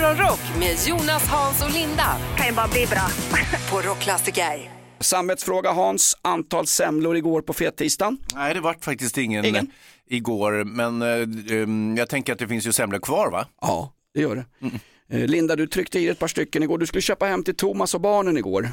[0.00, 2.16] Morgonrock med Jonas, Hans och Linda.
[2.36, 3.08] Kan ju bara bli bra.
[3.70, 4.70] På Rockklassiker.
[5.00, 8.18] Samvetsfråga Hans, antal semlor igår på fettisdagen?
[8.34, 9.70] Nej, det vart faktiskt ingen, Ingen?
[10.08, 13.46] igår, men eh, um, jag tänker att det finns ju semlor kvar va?
[13.60, 14.66] Ja, det gör det.
[14.66, 14.72] Eh,
[15.08, 16.78] Linda, du tryckte i ett par stycken igår.
[16.78, 18.70] Du skulle köpa hem till Thomas och barnen igår.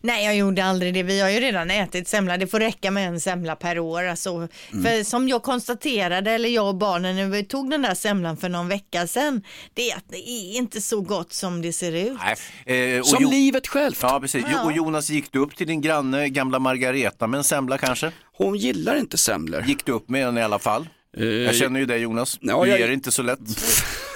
[0.00, 1.02] Nej, jag gjorde aldrig det.
[1.02, 2.36] Vi har ju redan ätit semla.
[2.36, 4.02] Det får räcka med en semla per år.
[4.04, 4.84] Alltså, Mm.
[4.84, 8.48] För som jag konstaterade, eller jag och barnen, när vi tog den där semlan för
[8.48, 9.42] någon vecka sedan,
[9.74, 12.18] det är att det är inte så gott som det ser ut.
[12.66, 12.94] Nej.
[12.94, 13.98] Eh, och Som Jo- livet självt.
[14.02, 14.44] Ja, precis.
[14.52, 14.64] Ja.
[14.64, 18.12] Och Jonas, gick du upp till din granne, gamla Margareta med en semla kanske?
[18.36, 19.62] Hon gillar inte semlor.
[19.66, 20.88] Gick du upp med en i alla fall?
[21.16, 23.38] Jag känner ju dig Jonas, Eh, Ja, du jag- ger inte så lätt.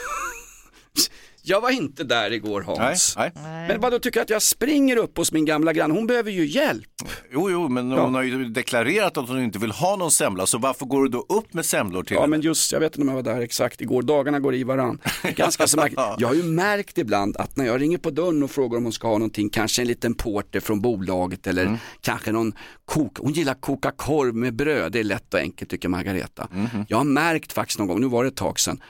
[1.48, 3.14] Jag var inte där igår Hans.
[3.18, 3.68] Nej, nej.
[3.68, 5.94] Men vad då tycker jag att jag springer upp hos min gamla granne?
[5.94, 6.84] Hon behöver ju hjälp.
[7.32, 8.02] Jo, jo, men Ja.
[8.04, 11.08] hon har ju deklarerat att hon inte vill ha någon semla, så varför går du
[11.08, 12.30] då upp med semlor till Ja henne?
[12.30, 14.98] men just, jag vet inte om jag var där exakt igår, dagarna går i varann.
[15.36, 15.98] Ganska så märkligt.
[16.18, 18.92] Jag har ju märkt ibland att när jag ringer på dörren och frågar om hon
[18.92, 21.78] ska ha någonting, kanske en liten porter från bolaget eller Mm.
[22.00, 22.52] kanske någon
[22.84, 26.48] kok, hon gillar koka korv med bröd, det är lätt och enkelt tycker Margareta.
[26.52, 26.84] Mhm.
[26.88, 28.80] Jag har märkt faktiskt någon gång, nu var det ett tag sedan,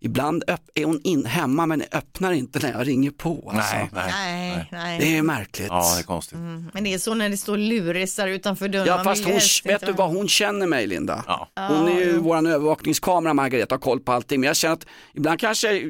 [0.00, 3.50] Ibland öpp- är hon in, hemma men öppnar inte när jag ringer på.
[3.54, 3.74] Alltså.
[3.76, 4.12] Nej, nej.
[4.12, 4.98] Nej, nej.
[5.00, 5.68] Det är märkligt.
[5.68, 6.38] Ja, det är konstigt.
[6.72, 8.86] Men det är så när det står lurisar utanför dörren.
[8.86, 11.24] Ja fast hon, vet inte du vad hon känner mig Linda?
[11.26, 11.48] Ja.
[11.68, 14.40] Hon är ju våran övervakningskamera Margareta, har koll på allting.
[14.40, 15.82] Men jag känner att ibland kanske,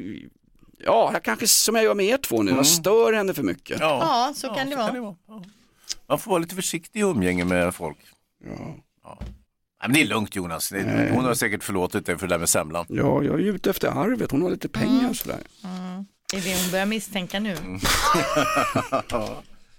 [0.79, 3.79] ja jag kanske som jag gör med er två nu, jag stör henne för mycket.
[3.79, 5.15] Ja, Ja, så kan det vara.
[5.27, 5.43] Ja.
[6.07, 7.97] Man får vara lite försiktig i umgänge med folk.
[9.03, 9.19] Ja.
[9.81, 12.39] Nej, men det är lugnt Jonas, Det- hon har säkert förlåtit dig för det där
[12.39, 12.85] med semlan.
[12.89, 15.39] Ja, jag är ju ute efter arvet, hon har lite pengar och sådär.
[16.31, 17.51] Det är det hon börjar misstänka nu.
[17.51, 17.79] Mm.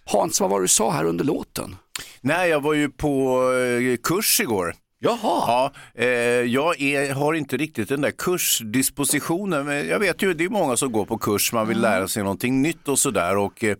[0.04, 1.76] Hans, vad var det du sa här under låten?
[2.20, 4.74] Nej, jag var ju på eh, kurs igår.
[4.98, 6.06] Jaha, Ja, eh,
[6.40, 9.66] jag är, har inte riktigt den där kursdispositionen.
[9.66, 12.22] Men jag vet ju, det är många som går på kurs, man vill lära sig
[12.22, 13.36] någonting nytt och sådär.
[13.36, 13.76] Och, eh,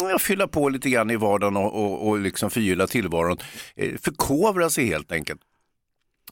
[0.00, 3.38] jag fylla på lite grann i vardagen och, och, och liksom förgylla tillvaron.
[3.76, 5.40] Eh, förkovra sig helt enkelt.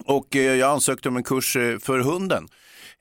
[0.05, 2.49] Och eh, jag ansökte om en kurs eh, för hunden.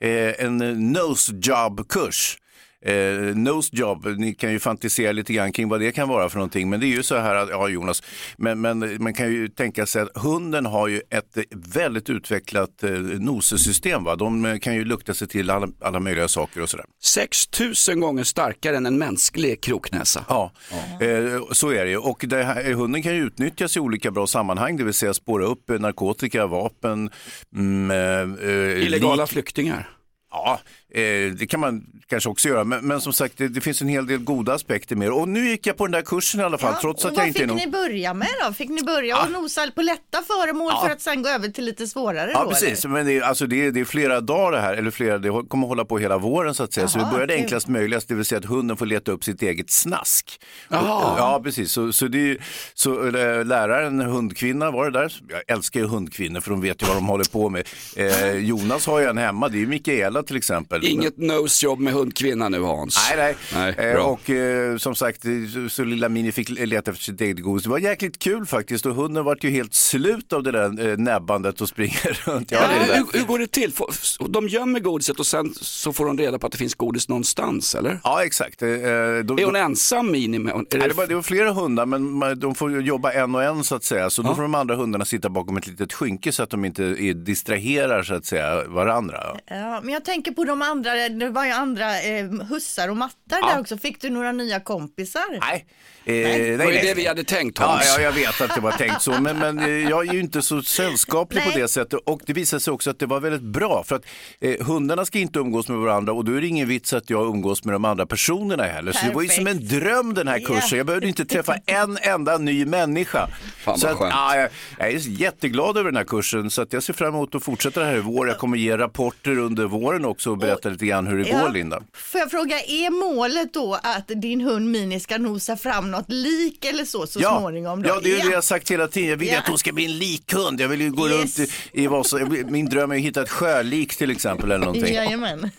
[0.00, 0.58] Eh, en
[0.92, 2.38] nose job-kurs.
[2.84, 6.36] Eh, nose job, ni kan ju fantisera lite grann kring vad det kan vara för
[6.36, 6.70] någonting.
[6.70, 8.02] Men det är ju så här att, ja Jonas,
[8.36, 12.82] men, men man kan ju tänka sig att hunden har ju ett eh, väldigt utvecklat
[12.82, 14.04] eh, nosesystem.
[14.04, 14.16] Va?
[14.16, 16.86] De eh, kan ju lukta sig till alla, alla möjliga saker och sådär.
[17.02, 20.24] 6000 gånger starkare än en mänsklig kroknäsa.
[20.28, 20.52] Ja,
[21.00, 21.96] eh, så är det ju.
[21.96, 25.44] Och det här, hunden kan ju utnyttjas i olika bra sammanhang, det vill säga spåra
[25.44, 27.10] upp eh, narkotika, vapen,
[27.54, 29.30] mm, eh, eh, Illegala lik.
[29.30, 29.88] flyktingar.
[30.30, 30.60] Ja,
[30.94, 31.00] eh,
[31.38, 34.06] det kan man kanske också göra, men, men som sagt det, det finns en hel
[34.06, 35.12] del goda aspekter med det.
[35.12, 37.20] Och nu gick jag på den där kursen i alla fall, trots och att jag
[37.22, 37.56] vad inte är fick någon...
[37.56, 38.52] ni börja med då?
[38.52, 40.82] Fick ni börja och nosa på lätta föremål Ja.
[40.84, 42.50] för att sen gå över till lite svårare Ja, då?
[42.50, 42.84] precis.
[42.84, 42.94] eller?
[42.94, 45.42] Men det är, alltså det, är, det är flera dagar det här, eller flera, det
[45.48, 46.88] kommer hålla på hela våren så att säga.
[46.88, 47.42] så vi började kul.
[47.42, 50.40] enklast möjligast, det vill säga att hunden får leta upp sitt eget snask.
[50.68, 51.72] Och, ja, precis.
[51.72, 52.38] Så, så, det, är-
[52.74, 53.10] så
[53.44, 55.12] läraren, hundkvinna var det där.
[55.28, 57.68] Jag älskar ju hundkvinnor för de vet ju vad de håller på med.
[57.96, 60.77] Eh, Jonas har ju en hemma, det är ju Mikaela till exempel.
[60.82, 63.08] Inget nose-jobb med hundkvinna nu Hans.
[63.16, 63.74] Nej, nej.
[63.76, 67.20] Nej, eh, och eh, som sagt, eh, så, så lilla Mini fick leta efter sitt
[67.20, 67.62] eget godis.
[67.64, 70.96] Det var jäkligt kul faktiskt och hunden vart ju helt slut av det där eh,
[70.96, 72.50] näbbandet och springer runt.
[72.50, 73.04] Ja, Ja, det är det.
[73.12, 73.72] hur, hur går det till?
[73.72, 77.08] Får- De gömmer godiset och sen så får de reda på att det finns godis
[77.08, 78.00] någonstans eller?
[78.04, 78.62] ja exakt.
[78.62, 78.78] Eh, eh,
[79.24, 80.38] då, Är hon ensam Mini?
[80.38, 83.34] Med, är Nej, det, var, det var flera hundar men man- de får jobba en
[83.34, 84.10] och en så att säga.
[84.10, 86.84] Så då får de andra hundarna sitta bakom ett litet skynke så att de inte
[86.84, 89.18] är, distraherar så att säga varandra.
[89.46, 93.52] Ja, men jag tänker på de andra, det var ju andra eh, hussar och mattar
[93.52, 93.78] där också.
[93.78, 95.38] Fick du några nya kompisar?
[95.40, 95.66] Nej,
[96.04, 96.86] eh, nej, det var ju nej.
[96.86, 97.94] det vi hade tänkt Ja, Hans.
[97.96, 100.42] ja, jag vet att det var tänkt så, men, men eh, jag är ju inte
[100.42, 101.60] så sällskaplig på Nej.
[101.60, 102.00] det sättet.
[102.04, 104.02] Och det visade sig också att det var väldigt bra, för att
[104.40, 107.26] eh, hundarna ska inte umgås med varandra och då är det ingen vits att jag
[107.26, 108.92] umgås med de andra personerna heller.
[108.92, 110.68] Så det var ju som en dröm den här kursen.
[110.70, 110.76] Ja.
[110.76, 113.28] Jag behövde inte träffa en enda ny människa.
[113.58, 114.14] Fan, så vad att, skönt.
[114.14, 114.48] ja, jag,
[114.78, 117.80] jag är jätteglad över den här kursen, så att jag ser fram emot att fortsätta
[117.80, 118.28] det här i vår.
[118.28, 121.40] Jag kommer ge rapporter under våren också och berätta lite grann hur det Ja.
[121.42, 121.82] går, Linda.
[121.92, 126.64] Får jag fråga, är målet då att din hund Mini ska nosa fram något lik
[126.64, 127.82] eller så så småningom?
[127.82, 127.88] Då?
[127.88, 129.08] Ja, det är det jag har sagt hela tiden.
[129.10, 129.38] Jag vill Ja.
[129.38, 130.60] att hon ska bli en likhund.
[130.60, 131.38] Jag vill ju gå Yes.
[131.38, 134.64] runt i, i vad vill- Min dröm är att hitta ett sjölik till exempel eller
[134.66, 134.94] någonting.
[134.94, 135.50] Jajamän,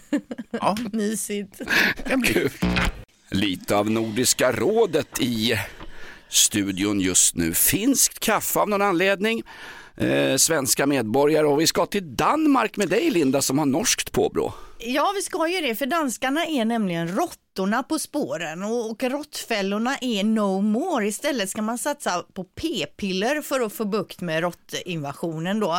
[0.52, 1.62] Ja, mysigt.
[3.32, 5.54] Lite av Nordiska rådet i
[6.30, 7.54] studion just nu.
[7.54, 9.44] Finskt kaffe av någon anledning
[10.00, 14.54] eh, svenska medborgare och vi ska till Danmark med dig Linda som har norskt påbrå.
[14.82, 19.98] Ja, vi ska ju det, för danskarna är nämligen råttorna på spåren och, och råttfällorna
[20.02, 21.08] är no more.
[21.08, 25.72] Istället ska man satsa på p-piller för att få bukt med råttinvasionen då.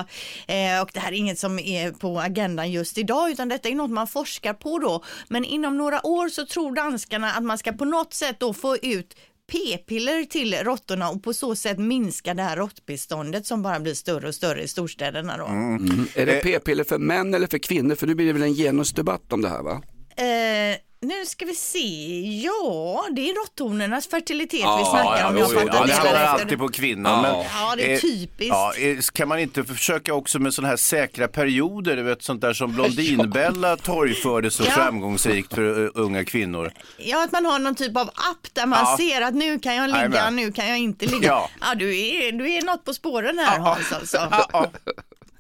[0.47, 3.75] Eh, och det här är inget som är på agendan just idag, utan detta är
[3.75, 5.05] något man forskar på då.
[5.29, 8.77] Men inom några år så tror danskarna att man ska på något sätt då få
[8.77, 9.17] ut
[9.50, 14.29] p-piller till råttorna och på så sätt minska det här råttbeståndet som bara blir större
[14.29, 15.47] och större i storstäderna då.
[15.47, 16.06] Mm.
[16.14, 17.94] Är det p-piller för män eller för kvinnor?
[17.94, 19.82] För nu blir det väl en genusdebatt om det här va?
[20.17, 25.35] Eh, nu ska vi se, ja det är råtthornornas fertilitet Ja, vi snackar ja, om.
[25.37, 26.26] jo, Jag jo, fattar Ja, det hamnar efter.
[26.43, 27.12] alltid på kvinnan.
[27.12, 27.23] Ja.
[27.23, 28.49] Men, Ja, det är eh, typiskt.
[28.49, 32.41] Ja, eh, kan man inte försöka också med sådana här säkra perioder, du vet sånt
[32.41, 34.70] där som Blondinbella torgförde så Ja.
[34.70, 36.73] framgångsrikt för uh, unga kvinnor.
[36.99, 38.97] Ja, att man har någon typ av app där man Ja.
[38.97, 40.37] ser att nu kan jag ligga, Jajamän.
[40.37, 41.26] nu kan jag inte ligga.
[41.29, 41.75] Ja, Ja.
[41.75, 44.19] du, är, du är något på spåren här Hans alltså.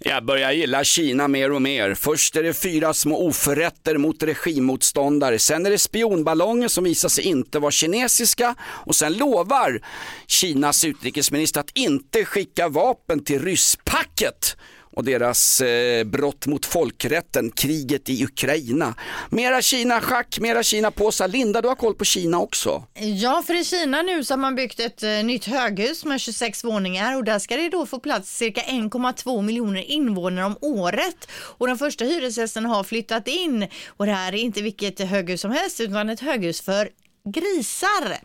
[0.04, 1.94] Jag börjar gilla Kina mer och mer.
[1.94, 5.38] Först är det fyra små oförrätter mot regimmotståndare.
[5.38, 8.54] Sen är det spionballonger som visar sig inte vara kinesiska.
[8.60, 9.80] Och sen lovar
[10.26, 14.56] Kinas utrikesminister att inte skicka vapen till rysspacket
[14.92, 18.94] och deras eh, brott mot folkrätten, kriget i Ukraina.
[19.30, 21.28] Mera Kina-schack, mera Kina-påsar.
[21.28, 22.84] Linda, du har koll på Kina också.
[22.94, 26.64] Ja, för i Kina nu så har man byggt ett eh, nytt höghus med 26
[26.64, 31.28] våningar och där ska det då få plats cirka 1,2 miljoner invånare om året.
[31.30, 35.50] Och den första hyresgästen har flyttat in och det här är inte vilket höghus som
[35.50, 36.88] helst utan ett höghus för
[37.24, 38.18] grisar.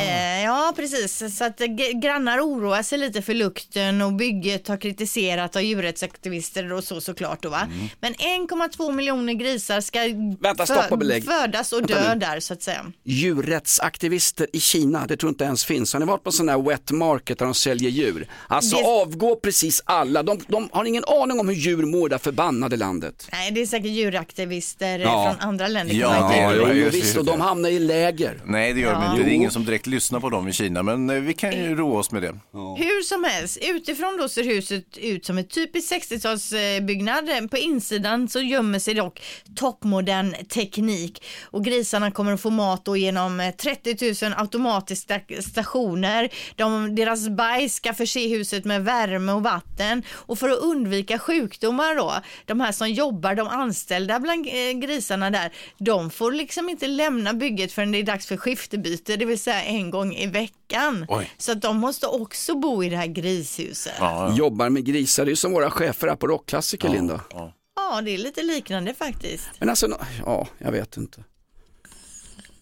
[0.00, 1.36] Eh, ja, precis.
[1.38, 1.58] Så att
[2.02, 7.42] grannar oroar sig lite för lukten och bygget har kritiserat av djurrättsaktivister och så såklart
[7.42, 7.68] då va.
[8.00, 9.98] Men 1,2 miljoner grisar ska
[10.40, 11.24] Vänta, stopp och belägg.
[11.24, 12.20] födas och Vänta dö nu.
[12.20, 12.92] där så att säga.
[13.04, 15.92] djurrättsaktivister i Kina, det tror jag inte ens finns.
[15.92, 18.28] Har ni varit på sån här wet market där de säljer djur?
[18.48, 22.18] Alltså Det- avgå precis alla, de, de har ingen aning om hur djur mår här
[22.18, 23.28] förbannade landet.
[23.32, 25.36] Nej, det är säkert djuraktivister Ja.
[25.38, 25.94] från andra länder.
[25.94, 28.29] Ja, Ja, det, visst, och de hamnar i läger.
[28.44, 29.22] Nej, det gör de inte.
[29.22, 31.74] Det är ingen som direkt lyssnar på dem i Kina, men eh, vi kan ju
[31.74, 32.38] roa oss med det.
[32.52, 37.48] Hur som helst, utifrån då ser huset ut som ett typiskt 60-talsbyggnad.
[37.48, 39.22] På insidan så gömmer sig dock
[39.56, 46.28] toppmodern teknik och grisarna kommer att få mat då genom eh, 30 000 automatiska stationer.
[46.56, 51.96] De, deras bajs ska förse huset med värme och vatten och för att undvika sjukdomar
[51.96, 52.14] då,
[52.46, 57.34] de här som jobbar, de anställda bland eh, grisarna där, de får liksom inte lämna
[57.34, 61.06] bygget förrän det är dags för skiftebyte, det vill säga en gång i veckan.
[61.08, 61.30] Oj.
[61.38, 63.94] Så att de måste också bo i det här grishuset.
[63.98, 67.20] Ja, Ja, Jobbar med grisar, det är som våra chefer här på Rockklassiker Linda.
[67.30, 68.00] ja.
[68.04, 69.48] det är lite liknande faktiskt.
[69.58, 71.24] Men alltså, ja, jag vet inte.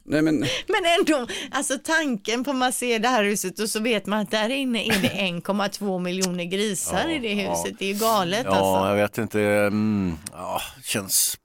[0.04, 4.06] Nej men, Men ändå, alltså tanken på man ser det här huset och så vet
[4.06, 5.08] man att där inne är det
[5.42, 7.78] 1,2 miljoner grisar i det huset.
[7.78, 8.88] Det är ju galet ja, alltså.
[8.88, 9.40] jag vet inte.
[9.40, 11.38] Mm, ja, känns...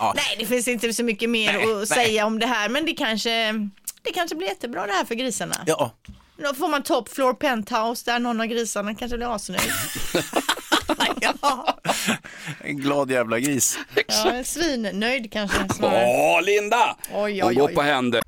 [0.00, 1.86] Nej, det finns inte så mycket mer Nej, att nej.
[1.86, 3.52] säga om det här, men det kanske,
[4.02, 5.56] det kanske blir jättebra det här för grisarna.
[5.66, 5.90] Ja,
[6.36, 9.60] Då får man top floor penthouse där någon av grisarna kanske blir asnöjd.
[11.20, 11.78] ja,
[12.64, 13.78] en glad jävla gris.
[14.08, 16.04] ja, svinnöjd kanske snarare.
[16.06, 16.96] åh Linda!
[17.14, 17.74] Oj, Hon oj, går oj.
[17.74, 18.22] på händer.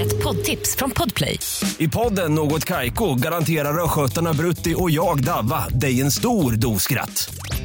[0.00, 1.38] Ett poddtips från Podplay.
[1.78, 7.34] I podden Något Kaiko garanterar östgötarna Brutti och jag, Davva, dig en stor dos skratt.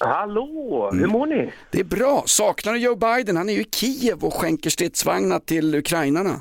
[0.00, 1.52] Hallå, hur mår ni?
[1.70, 2.22] Det är bra.
[2.26, 3.36] Saknar du Joe Biden?
[3.36, 6.34] Han är ju i Kiev och skänker stridsvagnar till ukrainarna.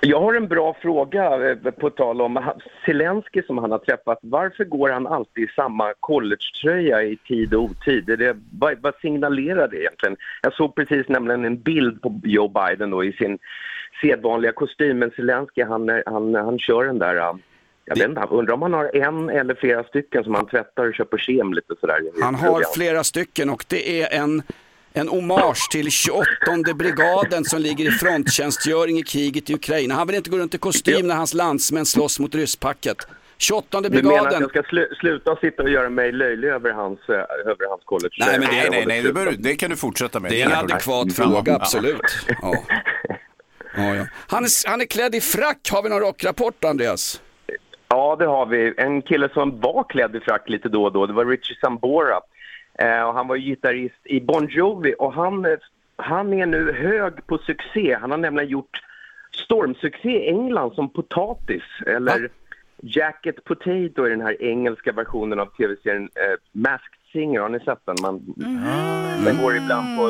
[0.00, 2.50] Jag har en bra fråga eh, på tal om
[2.86, 4.18] Zelensky som han har träffat.
[4.22, 8.10] Varför går han alltid i samma collegetröja i tid och otid?
[8.10, 10.16] Är det, vad, vad signalerar det egentligen?
[10.42, 13.38] Jag såg precis nämligen en bild på Joe Biden då i sin
[14.00, 17.34] sedvanliga kostym, men Zelensky han, är- han, han kör den där eh,
[17.86, 20.94] jag vet inte, undrar om han har en eller flera stycken som han tvättar och
[20.94, 22.00] köper kem lite sådär.
[22.22, 24.42] Han har flera stycken och det är en,
[24.92, 26.24] en hommage till 28
[26.74, 29.94] brigaden som ligger i fronttjänstgöring i kriget i Ukraina.
[29.94, 32.96] Han vill inte gå runt i kostym när hans landsmän slåss mot rysspacket.
[33.38, 34.40] 28 Du menar att brigaden.
[34.40, 38.14] jag ska slu, sluta sitta och göra mig löjlig över hans, eh, över hans college?
[38.18, 40.30] Nej, men det- Nej, nej, nej, det, bör, det kan du fortsätta med.
[40.30, 42.00] Det är en adekvat Ja, fråga, absolut.
[42.42, 42.64] Ja.
[43.78, 44.06] Ja, ja.
[44.28, 45.68] Han, är, han är klädd i frack.
[45.72, 47.20] Har vi någon rockrapport, Andreas?
[47.96, 48.74] Ja, det har vi.
[48.76, 52.20] En kille som var klädd i frack lite då och då, det var Richie Sambora.
[52.78, 55.52] Eh, och han var ju gitarrist i Bon Jovi och han, eh,
[55.96, 57.96] han är nu hög på succé.
[58.00, 58.80] Han har nämligen gjort
[59.44, 62.28] stormsuccé i England som Potatis, eller
[62.82, 67.40] Jacket Potato i den här engelska versionen av tv-serien eh, Masked Singer.
[67.40, 67.96] Har ni sett den?
[68.02, 68.34] Man,
[69.24, 70.02] Den går ibland på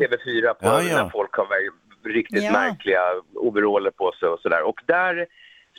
[0.00, 1.02] TV4 på Ja, ja.
[1.02, 1.46] när folk har
[2.08, 2.52] riktigt Ja.
[2.52, 3.00] märkliga
[3.34, 4.62] overaller på sig och sådär.
[4.62, 5.26] Och där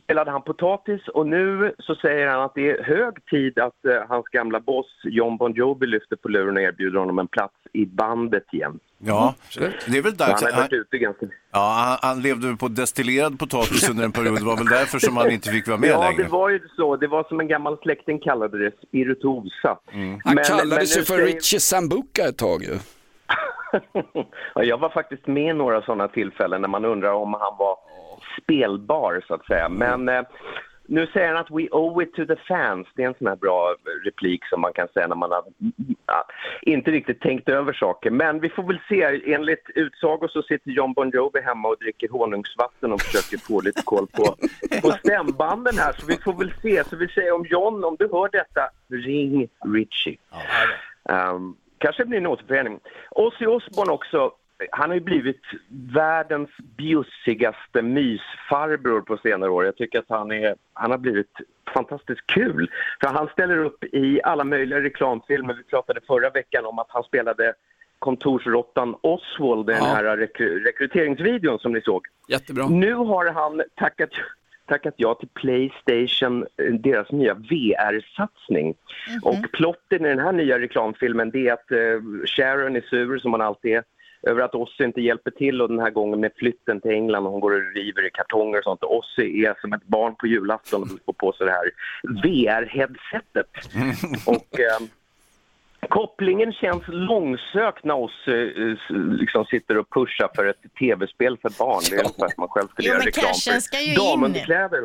[0.04, 3.94] spelade han potatis och nu så säger han att det är hög tid att eh,
[4.10, 7.86] hans gamla boss John Bon Jovi lyfter på luren och erbjuder honom en plats i
[7.86, 8.80] bandet igen.
[8.98, 10.44] Ja, det är väl Så dags.
[10.44, 11.26] han Han, ganska...
[11.52, 14.40] ja, han, han levde på destillerad potatis under en period.
[14.40, 16.24] Det var väl därför som han inte fick vara med Ja, längre.
[16.24, 16.96] det var ju så.
[16.96, 19.78] Det var som en gammal släkting kallade det, spirituosa.
[19.92, 22.78] Han Men- kallade men sig nu för säger- Richie Sambuca ett tag ju.
[24.56, 27.78] ja, jag var faktiskt med några sådana tillfällen när man undrar om han var
[28.42, 29.70] spelbar så att säga.
[29.70, 30.22] Men eh,
[30.88, 32.88] nu säger han att we owe it to the fans.
[32.96, 33.76] Det är en sån här bra
[34.06, 35.44] replik som man kan säga när man har
[36.06, 36.28] ja,
[36.62, 38.12] inte riktigt tänkt över saker.
[38.12, 39.34] Men vi får väl se.
[39.34, 43.82] Enligt utsago så sitter John Bon Jovi hemma och dricker honungsvatten och försöker få lite
[43.86, 44.36] koll på,
[44.82, 45.94] på stämbanden här.
[45.94, 46.84] Så vi får väl se.
[46.84, 50.18] Så vi säger om John, om du hör detta, ring Richie.
[51.10, 52.80] Um, kanske blir en återförening.
[53.12, 54.32] Ozzy Osbourne också,
[54.72, 55.42] han har ju blivit
[55.94, 59.66] världens bjussigaste mysfarbror på senare år.
[59.66, 61.32] Jag tycker att han, är, han har blivit
[61.74, 62.72] fantastiskt kul.
[63.02, 65.54] För han ställer upp i alla möjliga reklamfilmer.
[65.54, 67.54] Vi pratade förra veckan om att han spelade
[68.00, 69.90] kontorsråttan Oswald i den Ja.
[69.94, 72.06] här rekry- rekryteringsvideon som ni såg.
[72.28, 72.68] Jättebra.
[72.68, 74.10] Nu har han tackat,
[74.66, 76.46] tackat ja till Playstation,
[76.80, 78.76] deras nya VR-satsning.
[79.22, 81.78] Och plotten i den här nya reklamfilmen är att eh,
[82.26, 83.84] Sharon är sur, som hon alltid är,
[84.26, 87.32] över att Ozzy inte hjälper till och den här gången med flytten till England och
[87.32, 88.84] hon går och river i kartonger och sånt.
[88.84, 91.72] Och Ozzy är som ett barn på julafton och får på sig det här
[92.24, 93.48] VR-headsetet.
[94.28, 94.88] och eh,
[95.90, 101.82] Kopplingen känns långsökt när Ozzy eh, liksom sitter och pushar för ett tv-spel för barn.
[101.90, 104.02] Det är ungefär som man själv skulle Jo, göra men reklam cashen ska ju för
[104.04, 104.08] in.
[104.10, 104.82] damunderkläder.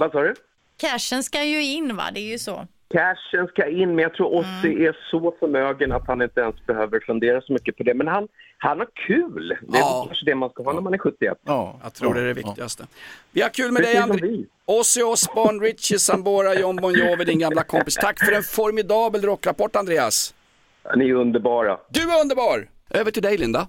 [0.00, 0.34] Vad sa du?
[0.76, 2.66] Cashen ska ju in va, det är ju så.
[2.90, 7.00] Cashen ska in, men jag tror Ozzy är så förmögen att han inte ens behöver
[7.06, 7.94] fundera så mycket på det.
[7.94, 8.28] Men han,
[8.58, 9.48] han har kul.
[9.62, 10.04] Det är Ja.
[10.06, 11.38] kanske det man ska ha när man är 71.
[11.44, 12.86] Ja, Jag tror det är det viktigaste.
[13.32, 14.44] Vi har kul med dig Precis som André.
[14.66, 17.94] Ozzy Osbourne, Richie Sambora, John Bon Jovi, din gamla kompis.
[17.94, 20.34] Tack för en formidabel rockrapport Andreas.
[20.96, 21.78] Ni är underbara.
[21.90, 22.68] Du är underbar!
[22.90, 23.66] Över till dig Linda.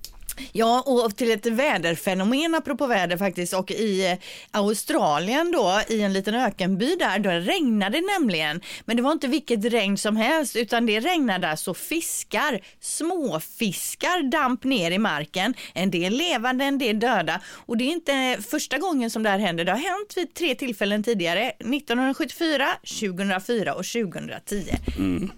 [0.52, 4.18] Ja, och till ett väderfenomen apropå väder faktiskt och i eh,
[4.52, 8.62] Australien då i en liten ökenby där, då regnade det nämligen.
[8.86, 14.64] Men det var inte vilket regn som helst utan det regnade alltså fiskar, småfiskar damp
[14.64, 15.54] ner i marken.
[15.74, 19.40] En del levande, en del döda och det är inte första gången som det här
[19.40, 19.66] händer.
[19.66, 22.68] Det har hänt vid tre tillfällen tidigare, 1974,
[23.00, 24.64] 2004 och 2010.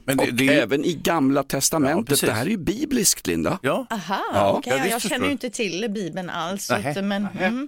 [0.06, 2.08] Men det, Och det är även i gamla testamentet.
[2.08, 2.30] precis.
[2.30, 3.60] det här är ju bibliskt Linda.
[3.62, 6.72] Ja, Aha, Ja, ja, jag, känner ju inte till Bibeln alls.
[6.72, 7.68] Utan, men, mm.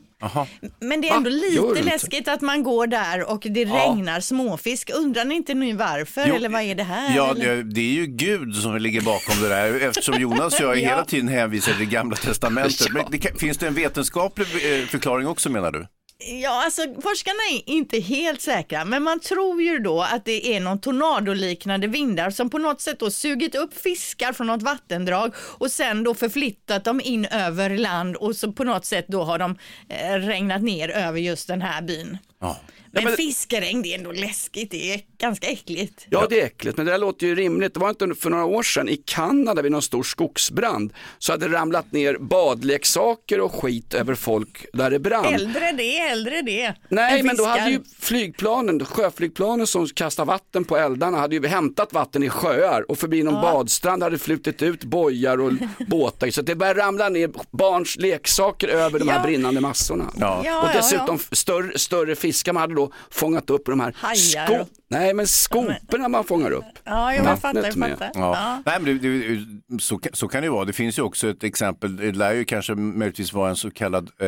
[0.79, 1.35] Men det är ändå Va?
[1.35, 1.91] Gör lite inte?
[1.91, 4.89] läskigt att man går där och det regnar småfisk.
[4.93, 7.15] Undrar ni inte nu varför Jo, eller vad är det här?
[7.15, 10.77] Ja, det, det är ju Gud som ligger bakom det där eftersom Jonas och jag
[10.83, 10.89] Ja.
[10.89, 12.87] hela tiden hänvisar till Gamla Testamentet.
[12.93, 15.87] Men det finns det en vetenskaplig eh, förklaring också menar du?
[16.25, 20.59] Ja, alltså forskarna är inte helt säkra, men man tror ju då att det är
[20.59, 25.71] någon tornadoliknande vindar som på något sätt då sugit upp fiskar från något vattendrag och
[25.71, 29.57] sen då förflyttat dem in över land och så på något sätt då har de
[29.89, 32.17] eh, regnat ner över just den här byn.
[32.39, 32.57] Ja.
[32.91, 36.05] Men, men- fiskeregn, det är ändå läskigt, det är ganska äckligt.
[36.09, 37.73] Ja, det är äckligt, men det där låter ju rimligt.
[37.73, 41.47] Det var inte för några år sedan i Kanada vid någon stor skogsbrand så hade
[41.47, 45.25] det ramlat ner badleksaker och skit över folk där det brann.
[45.25, 46.73] Äldre det, äldre det.
[46.89, 51.93] Nej, men då hade ju flygplanen, sjöflygplanen som kastar vatten på eldarna hade ju hämtat
[51.93, 55.51] vatten i sjöar och förbi någon badstrand hade flutit ut bojar och
[55.87, 56.29] båtar.
[56.31, 59.23] Så det började ramla ner barns leksaker över de här Ja.
[59.23, 60.11] brinnande massorna.
[60.19, 60.41] Ja.
[60.45, 61.35] Ja, och ja, dessutom ja.
[61.35, 66.07] Större, större fiskar man hade då fångat upp de här Hajar sko- Nej, men skoporna
[66.07, 66.65] man fångar upp.
[66.83, 68.11] Ja, jag fattar, jag fattar.
[68.13, 68.19] Ja.
[68.35, 68.61] Ja.
[68.65, 69.45] Nej, men det, det,
[69.81, 70.65] så, kan- så kan det ju vara.
[70.65, 74.09] Det finns ju också ett exempel, det lär ju kanske möjligtvis vara en så kallad
[74.21, 74.27] eh,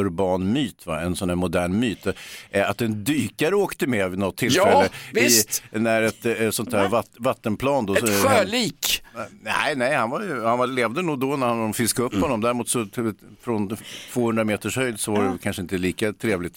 [0.00, 1.00] urban myt, va?
[1.00, 2.06] en sån här modern myt.
[2.50, 5.62] Eh, att en dykare åkte med vid något tillfälle Ja, visst.
[5.72, 7.86] i, när ett eh, sånt här vatt, vattenplan.
[7.86, 9.02] Då, Ett så- sjölik.
[9.42, 12.22] Nej, nej, han, var, ju- han var, levde nog då när de fiskade upp Mm.
[12.22, 12.40] honom.
[12.40, 12.86] Däremot så
[13.40, 13.76] från
[14.12, 16.56] 200 meters höjd så var det kanske inte lika trevligt.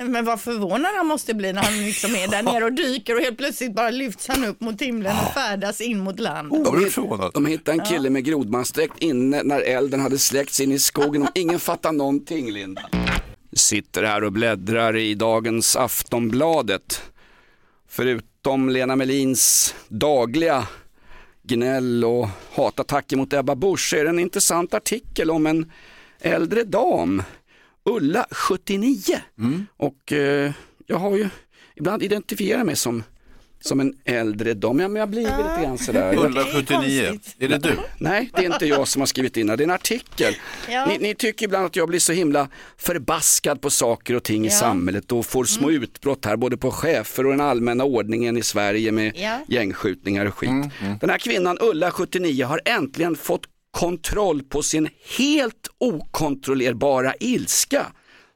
[0.00, 3.20] Men vad förvånad han måste bli när han liksom är där nere och dyker och
[3.20, 6.64] helt plötsligt bara lyfts han upp mot himlen och färdas in mot land.
[6.64, 6.96] De, hitt,
[7.34, 11.28] de hittade en kille med grodmansdräkt inne när elden hade släckts in i skogen och
[11.34, 12.82] ingen fattar någonting Linda.
[13.52, 17.02] Sitter här och bläddrar i dagens Aftonbladet.
[17.88, 20.66] förutom Lena Melins dagliga
[21.42, 25.72] gnäll och hatattacker mot Ebba Busch är det en intressant artikel om en
[26.20, 27.22] äldre dam,
[27.84, 28.98] Ulla 79.
[29.76, 30.52] Och eh,
[30.86, 31.28] jag har ju
[31.76, 33.02] ibland identifierat mig som,
[33.60, 36.16] som en äldre dam, ja, men jag blir lite grann sådär.
[36.26, 37.36] Ulla 79, konstigt.
[37.42, 37.76] är det du?
[37.98, 40.34] Nej, det är inte jag som har skrivit in det, det är en artikel.
[40.70, 40.86] Ja.
[40.86, 44.48] Ni, ni tycker ibland att jag blir så himla förbaskad på saker och ting i
[44.48, 44.54] Ja.
[44.54, 48.92] samhället och får små utbrott här både på chefer och den allmänna ordningen i Sverige
[48.92, 49.38] med Ja.
[49.48, 50.50] gängskjutningar och skit.
[51.00, 53.42] Den här kvinnan, Ulla 79, har äntligen fått
[53.82, 57.86] kontroll på sin helt okontrollerbara ilska.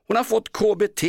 [0.08, 1.04] Hon har fått KBT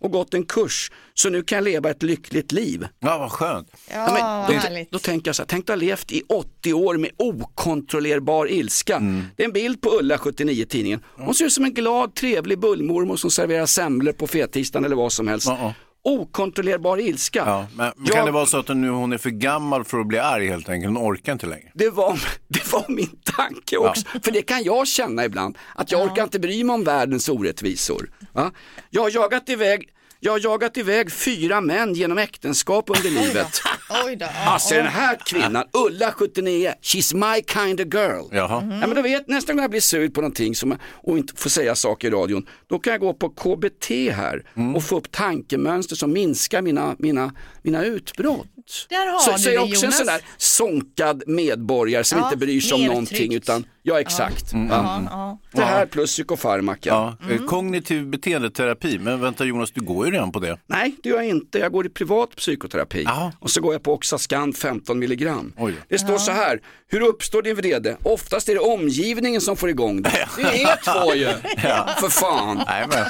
[0.00, 2.86] och gått en kurs, så nu kan jag leva ett lyckligt liv.
[3.00, 3.68] Ja, vad skönt.
[3.90, 4.90] Ja, Ja, men vad då, härligt.
[4.90, 8.98] då tänker jag så här, tänk att ha levt i 80 år med okontrollerbar ilska.
[9.36, 11.00] Det är en bild på Ulla 79 tidningen.
[11.16, 15.12] Hon ser ut som en glad, trevlig bullmormor som serverar semlor på fettisdagen eller vad
[15.12, 15.46] som helst.
[15.46, 15.74] Ja, ja.
[16.04, 17.38] Okontrollerbar ilska.
[17.46, 20.06] Ja, men Jag- kan det vara så att nu hon är för gammal för att
[20.06, 20.96] bli arg helt enkelt?
[20.98, 21.70] Hon orkar inte längre.
[21.74, 26.00] Det var, det var min tanke också, för det kan jag känna ibland, att jag
[26.02, 28.10] orkar inte bry mig om världens orättvisor.
[28.32, 28.50] Va?
[28.90, 29.88] Jag har jagat iväg
[30.24, 33.62] jag har jagat iväg fyra män genom äktenskap under livet.
[34.06, 34.26] Oj då.
[34.46, 38.24] Alltså den här kvinnan, Ulla 79, she's my kind of girl.
[38.36, 38.68] Jaha.
[38.80, 41.50] Ja, men du vet, nästa gång jag blir sur på någonting som, och inte får
[41.50, 44.44] säga saker i radion, då kan jag gå på KBT här
[44.76, 48.46] och få upp tankemönster som minskar mina, mina, mina utbrott.
[48.88, 49.96] Där har så, du så är jag också en Jonas.
[49.98, 52.90] sån där sonkad medborgare som Ja, inte bryr sig om nedtryckt.
[53.10, 54.52] någonting utan, ja exakt.
[54.52, 54.68] Mm.
[54.70, 54.76] Ja.
[54.76, 55.38] Ja, ja.
[55.52, 56.88] Det här plus psykofarmaka.
[56.90, 60.58] Ja, eh, Kognitiv beteendeterapi, men vänta Jonas, du går ju redan på det.
[60.66, 61.58] Nej, det gör jag inte.
[61.58, 63.02] Jag går i privat psykoterapi.
[63.02, 63.32] Jaha.
[63.40, 65.52] Och så går jag på Oxascan 15 milligram.
[65.58, 65.74] Oj.
[65.88, 67.96] Det står så här, hur uppstår din vrede?
[68.02, 70.28] Oftast är det omgivningen som får igång det.
[70.36, 71.26] Det är er två ju.
[72.00, 72.62] För fan.
[72.66, 73.04] Nej, men,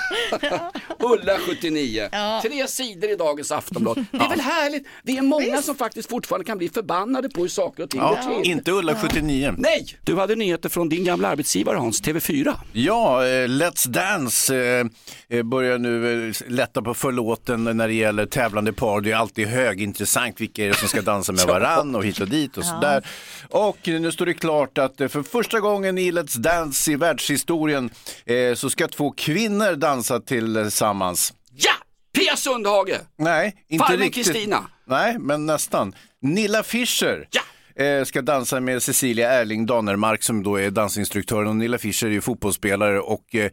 [1.11, 2.09] Ulla 79.
[2.43, 4.05] Tre sidor i dagens Aftonblad.
[4.43, 4.87] Härligt?
[5.03, 8.19] Vi är många som faktiskt fortfarande kan bli förbannade på hur saker och ting går
[8.23, 8.51] ja, till.
[8.51, 9.55] inte Ulla 79.
[9.59, 9.87] Nej!
[10.05, 12.55] Du hade nyheter från din gamla arbetsgivare Hans, TV4.
[12.73, 14.87] Ja, eh, Let's Dance eh,
[15.29, 19.01] eh, börjar nu eh, lätta på förlåten när det gäller tävlande par.
[19.01, 22.29] Det är alltid högintressant vilka är det som ska dansa med varann och hit och
[22.29, 23.07] dit och sådär.
[23.51, 27.91] Och nu står det klart att eh, för första gången i Let's Dance i världshistorien
[28.25, 31.33] eh, så ska två kvinnor dansa tillsammans.
[32.33, 33.01] Pia Sundhage!
[33.17, 34.27] Nej, inte Farmen riktigt.
[34.27, 34.67] Kristina.
[34.85, 35.95] Nej, men nästan.
[36.21, 37.29] Nilla Fischer.
[37.31, 37.43] Ja!
[37.85, 42.11] eh, ska dansa med Cecilia Erling Danermark som då är dansinstruktören och Nilla Fischer är
[42.11, 43.51] ju fotbollsspelare och eh,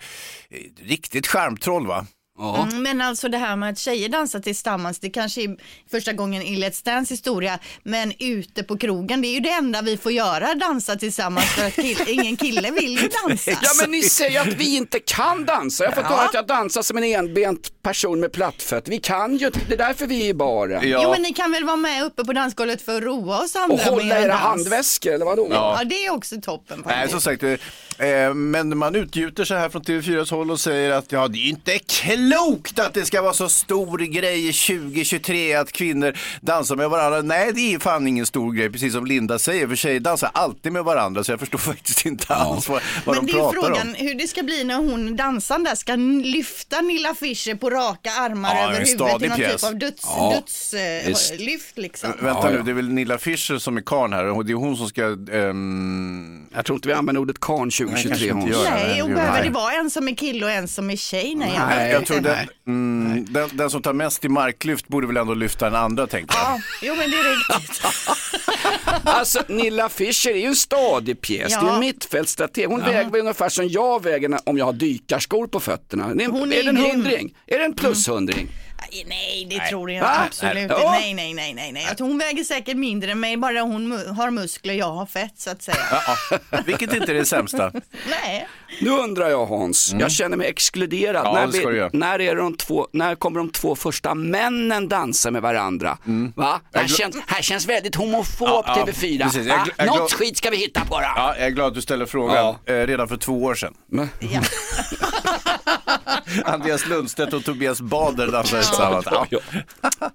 [0.83, 2.05] riktigt charmtroll va?
[2.39, 2.63] Ja.
[2.71, 5.57] Mm, Men alltså det här med att tjejer dansar tillsammans, det kanske är
[5.91, 9.81] första gången i Let's Dance historia, men ute på krogen, det är ju det enda
[9.81, 13.51] vi får göra, dansa tillsammans för att kill- ingen kille vill ju dansa.
[13.51, 15.83] Ja men ni säger att vi inte kan dansa.
[15.83, 18.91] Jag får höra att jag dansar som en enbent person med plattfötter.
[18.91, 20.81] Vi kan ju det är därför vi är i baren.
[20.83, 23.73] Jo men ni kan väl vara med uppe på dansgolvet för att roa oss andra
[23.75, 24.41] Och hålla era dans.
[24.41, 25.47] handväskor eller vadå?
[25.51, 26.83] Ja det är också toppen.
[26.85, 31.11] Nej, som sagt, eh, men man utgjuter sig här från TV4s håll och säger att
[31.11, 31.73] ja, det är ju inte
[32.29, 37.21] klokt att det ska vara så stor grej 2023 att kvinnor dansar med varandra.
[37.21, 40.71] Nej, det är fan ingen stor grej, precis som Linda säger, för tjejer dansar alltid
[40.71, 43.51] med varandra, så jag förstår faktiskt inte alls vad, vad Men de det är ju
[43.51, 43.93] pratar frågan om.
[43.97, 48.55] hur det ska bli när hon dansar där ska lyfta Nilla Fischer på raka armar
[48.55, 49.61] Ja, över huvudet i någon pjäs.
[49.61, 50.73] typ av döds, Ja, döds,
[51.07, 51.39] visst.
[51.39, 52.11] lyft liksom.
[52.21, 52.63] Vänta Ja, nu, ja.
[52.63, 55.03] det är väl Nilla Fischer som är karln här och det är hon som ska...
[55.31, 58.67] ehm, Jag tror inte vi använder ordet karn Nej, 2023 kanske inte Hans.
[58.69, 58.87] gör det.
[58.87, 59.47] Nej, och Nej, behöver nej.
[59.47, 61.35] det vara en som är kille och en som är tjej?
[61.35, 62.13] Nej, Nej, jag inte.
[62.23, 66.07] Den, mm, den, den som tar mest i marklyft borde väl ändå lyfta den andra
[66.07, 66.45] tänker jag.
[66.45, 67.81] Ja, jo men det är riktigt.
[69.03, 71.61] Alltså Nilla Fischer är ju en stadig pjäs, Ja.
[71.61, 72.67] det är en mittfältstrateg.
[72.67, 76.13] Hon väger väl ungefär som jag väger om jag har dykarskor på fötterna.
[76.13, 77.33] Det är, Hon är, är det en hundring?
[77.47, 78.47] Är det en plushundring?
[78.51, 78.68] Nej,
[79.05, 80.23] Nej, det tror jag Va?
[80.27, 80.63] absolut Nej.
[80.63, 80.75] inte.
[80.91, 81.85] Nej, nej, nej, nej, nej.
[81.91, 85.33] Att hon väger säkert mindre än mig, bara hon mu- har muskler, jag har fett
[85.37, 85.77] så att säga.
[86.65, 87.71] Vilket inte är det sämsta.
[88.23, 88.47] Nej.
[88.81, 91.21] Nu undrar jag Hans, jag känner mig exkluderad.
[91.25, 91.89] Ja, när, det ska du vi- göra.
[91.93, 95.97] när, är de två, när kommer de två första männen dansa med varandra?
[96.35, 96.61] Va?
[96.71, 99.23] Det här, gl- känns, här känns väldigt homofobt Ja, ja, TV4.
[99.23, 99.47] precis.
[99.47, 99.63] Jag Va?
[99.67, 101.01] gl- jag är Något skit ska vi hitta på då.
[101.15, 102.35] Ja, jag är glad att du ställer frågan.
[102.65, 102.73] Ja.
[102.73, 103.73] Eh, redan för två år sedan.
[103.91, 104.41] Men- Ja.
[106.45, 109.05] Andreas Lundstedt och Tobias Bader dansade tillsammans.
[109.11, 109.27] Ja.
[109.29, 109.39] Ja.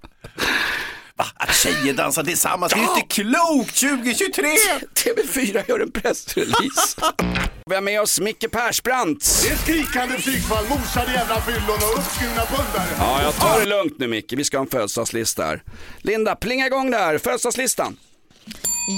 [1.17, 1.25] Va?
[1.35, 4.47] Att tjejer dansar tillsammans, det är inte klokt 2023!
[4.93, 7.01] TV4 gör en pressrelease.
[7.65, 9.43] Vi har med oss Micke Persbrandt.
[9.43, 12.87] Det är skrikande psykfall, mosade jävla fyllon och uppskurna pundare.
[12.99, 15.63] Ja, jag tar det lugnt nu Micke, vi ska ha en födelsedagslista här.
[15.97, 17.97] Linda, plinga igång där, födelsedagslistan.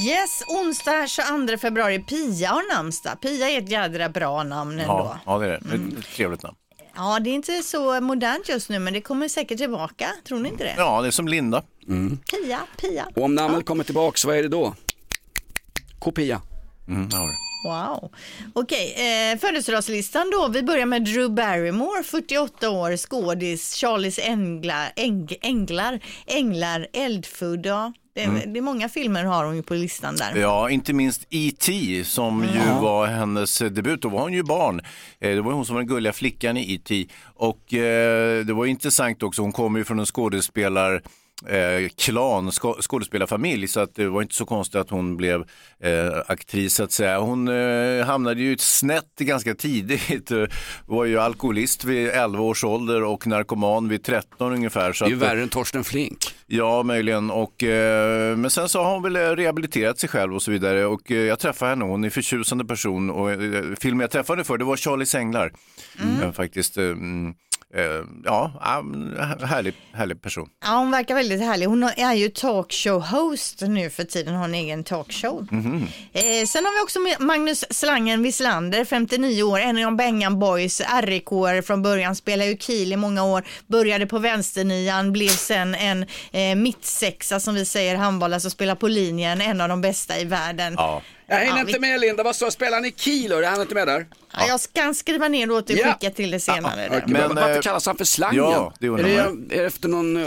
[0.05, 1.99] Yes, onsdag 22 februari.
[1.99, 3.21] Pia har namnsdag.
[3.21, 4.83] Pia är ett jädra bra namn ändå.
[4.93, 5.55] Ja, ja det är det.
[5.55, 6.55] Ett ett trevligt namn.
[6.97, 10.09] Ja, det är inte så modernt just nu, men det kommer säkert tillbaka.
[10.27, 10.73] Tror ni inte det?
[10.77, 11.63] Ja, det är som Linda.
[12.31, 13.07] Pia, Pia.
[13.15, 14.75] Och om namnet kommer tillbaks, vad är det då?
[15.99, 16.41] Kopia.
[16.87, 17.29] Mm, ja.
[17.63, 18.11] Wow.
[18.53, 18.93] Okej,
[19.33, 20.47] eh, födelsedagslistan då.
[20.47, 27.93] Vi börjar med Drew Barrymore, 48 år, skådis, Charlies änglar, äng, änglar, änglar, eldfödda.
[28.15, 30.35] Det, det är många filmer har hon ju på listan där.
[30.35, 32.03] Ja, inte minst E.T.
[32.05, 34.01] som ju var hennes debut.
[34.01, 34.79] Då var hon ju barn.
[35.19, 37.05] Eh, Det var hon som var den gulliga flickan i E.T.
[37.35, 41.01] Och eh, det var intressant också, hon kommer ju från en skådespelar
[41.45, 45.41] eh, klan, skå- skådespelarfamilj så att det var inte så konstigt att hon blev
[45.83, 47.19] eh, aktris så att säga.
[47.19, 50.43] Hon eh, hamnade ju snett ganska tidigt, eh,
[50.85, 54.93] var ju alkoholist vid 11 års ålder och narkoman vid 13 ungefär.
[54.93, 56.17] Så Det är ju att, värre än Torsten Flink.
[56.47, 57.31] Ja, möjligen.
[57.31, 60.85] Och, eh, men sen så har hon väl eh, rehabiliterat sig själv och så vidare.
[60.85, 63.09] Och eh, jag träffade henne, hon är en förtjusande person.
[63.09, 65.51] Och eh, filmen jag träffade för, det var Charlies Änglar.
[66.23, 66.77] Eh, faktiskt.
[67.75, 68.51] Eh, mm, ja,
[69.43, 70.49] härlig, härlig person.
[70.63, 71.65] Ja, hon verkar väldigt härlig.
[71.65, 75.47] Hon är ju talkshow-host nu för tiden, har en egen talkshow.
[76.13, 81.29] Eh, sen har vi också Magnus Slangen Wislander, 59 år, en av Bengan Boys, RIK
[81.65, 86.55] från början, spelade ju Kiel i många år, började på vänsternian, blev sen en eh,
[86.55, 90.73] mittsexa som vi säger, handboll, alltså spelar på linjen, en av de bästa i världen.
[90.77, 91.01] Ja.
[91.29, 93.35] Jag hänger Ja, inte vi- med Linda, vad står spelaren i Kilo?
[93.35, 94.05] Är han inte med där?
[94.33, 95.93] Ja, jag ska skriva ner till Ja.
[95.93, 96.83] skicka till det senare.
[96.83, 97.03] Ja, där.
[97.07, 98.35] Men, Varför eh, kallas han för slangen?
[98.43, 100.17] ja, det är, det, är det efter någon,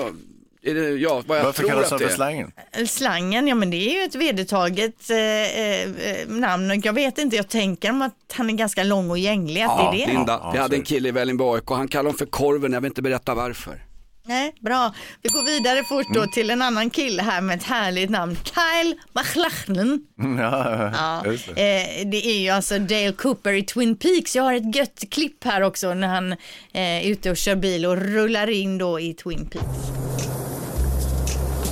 [0.62, 2.52] är det, ja vad jag Varför tror kallas han för slangen?
[2.86, 5.88] Slangen, ja men det är ju ett vedertaget eh, eh,
[6.28, 6.80] namn.
[6.84, 9.90] Jag vet inte, jag tänker om att han är ganska lång och gänglig, att Ja,
[9.92, 10.12] det är det.
[10.12, 12.80] Linda, Ja, vi hade en kille i Vällingby AIK, han kallade honom för korven, jag
[12.80, 13.82] vill inte berätta varför.
[14.30, 14.92] Nej, bra.
[15.22, 18.36] Vi går vidare fort då till en annan kille här med ett härligt namn.
[18.44, 20.00] Kyle MacLachlan.
[20.38, 22.00] ja, Ja, just det.
[22.00, 24.36] eh, det är ju alltså Dale Cooper i Twin Peaks.
[24.36, 26.38] Jag har ett gött klipp här också när han eh,
[26.72, 29.66] är ute och kör bil och rullar in då i Twin Peaks.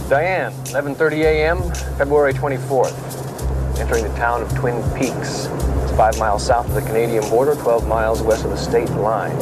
[0.09, 1.59] Diane, 11:30 a.m.,
[1.99, 2.93] February 24th.
[3.81, 5.49] Entering the town of Twin Peaks.
[5.85, 9.39] It's five miles south of the Canadian border, 12 miles west of the state line.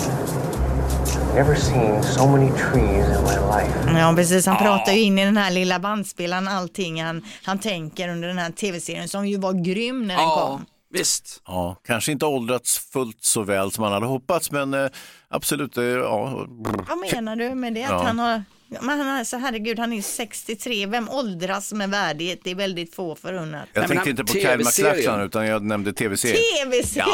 [1.36, 3.98] Never seen so many trees in my life.
[4.00, 4.46] Ja, precis.
[4.46, 8.38] Han pratar ju in i den här lilla bandspelaren allting han, han tänker under den
[8.38, 10.66] här tv-serien som ju var grym när den Ja, kom.
[10.92, 11.42] visst.
[11.46, 14.86] Ja, kanske inte åldrats fullt så väl som man hade hoppats, men eh,
[15.28, 15.76] absolut.
[15.78, 16.46] Eh, ja.
[16.88, 17.84] Vad menar du med det?
[17.84, 18.02] Att Ja.
[18.02, 18.42] han har...
[18.68, 20.86] Ja, Men han är så herregud, han är 63.
[20.86, 22.40] Vem åldras med värdighet?
[22.44, 23.68] Det är väldigt få förunnat.
[23.72, 24.58] Jag tänkte inte på Kyle.
[24.64, 26.36] MacLachlan utan jag nämnde tv-serien.
[26.64, 27.08] Tv-serien!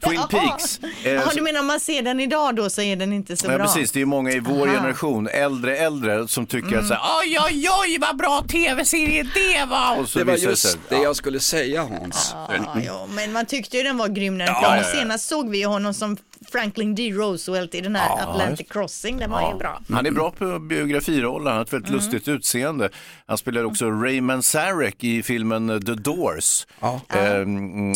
[0.00, 0.80] Ja, Twin Peaks.
[1.04, 3.36] Eh, Ja, så- du menar om man ser den idag då så är den inte
[3.36, 3.66] så Ja, bra?
[3.66, 4.76] precis, det är många i vår Aha.
[4.76, 6.80] generation, äldre äldre, som tycker Mm.
[6.80, 9.98] att så här, oj, oj, oj, vad bra tv-serie det var!
[10.00, 12.30] Och så Det var just sig- det jag skulle säga Hans.
[12.48, 14.74] Ja, ja, men man tyckte ju den var grym när den Ja, kom.
[14.76, 14.98] ja, Och ja.
[15.00, 16.16] Senast såg vi ju honom som
[16.52, 17.10] Franklin D.
[17.10, 18.72] Roosevelt i den här Ja, Atlantic just.
[18.72, 19.18] Crossing.
[19.18, 19.80] Den var ju bra.
[19.92, 20.58] Han är bra på
[20.94, 22.00] biografiroller, han har ett väldigt Mm.
[22.00, 22.90] lustigt utseende.
[23.26, 26.66] Han spelar också Raymond Sarek i filmen The Doors.
[26.80, 27.00] Ja.
[27.14, 27.92] Eh, mm,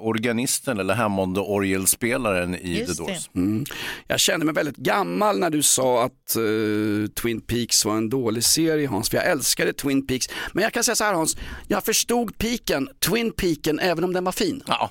[0.00, 3.30] organisten eller Hammond-orgelspelaren i Just The Doors.
[3.36, 3.64] Mm.
[4.06, 8.44] Jag kände mig väldigt gammal när du sa att eh, Twin Peaks var en dålig
[8.44, 10.26] serie Hans, för jag älskade Twin Peaks.
[10.52, 11.36] Men jag kan säga så här Hans,
[11.68, 14.62] jag förstod piken, Twin Peaken, även om den var fin.
[14.66, 14.90] Ja.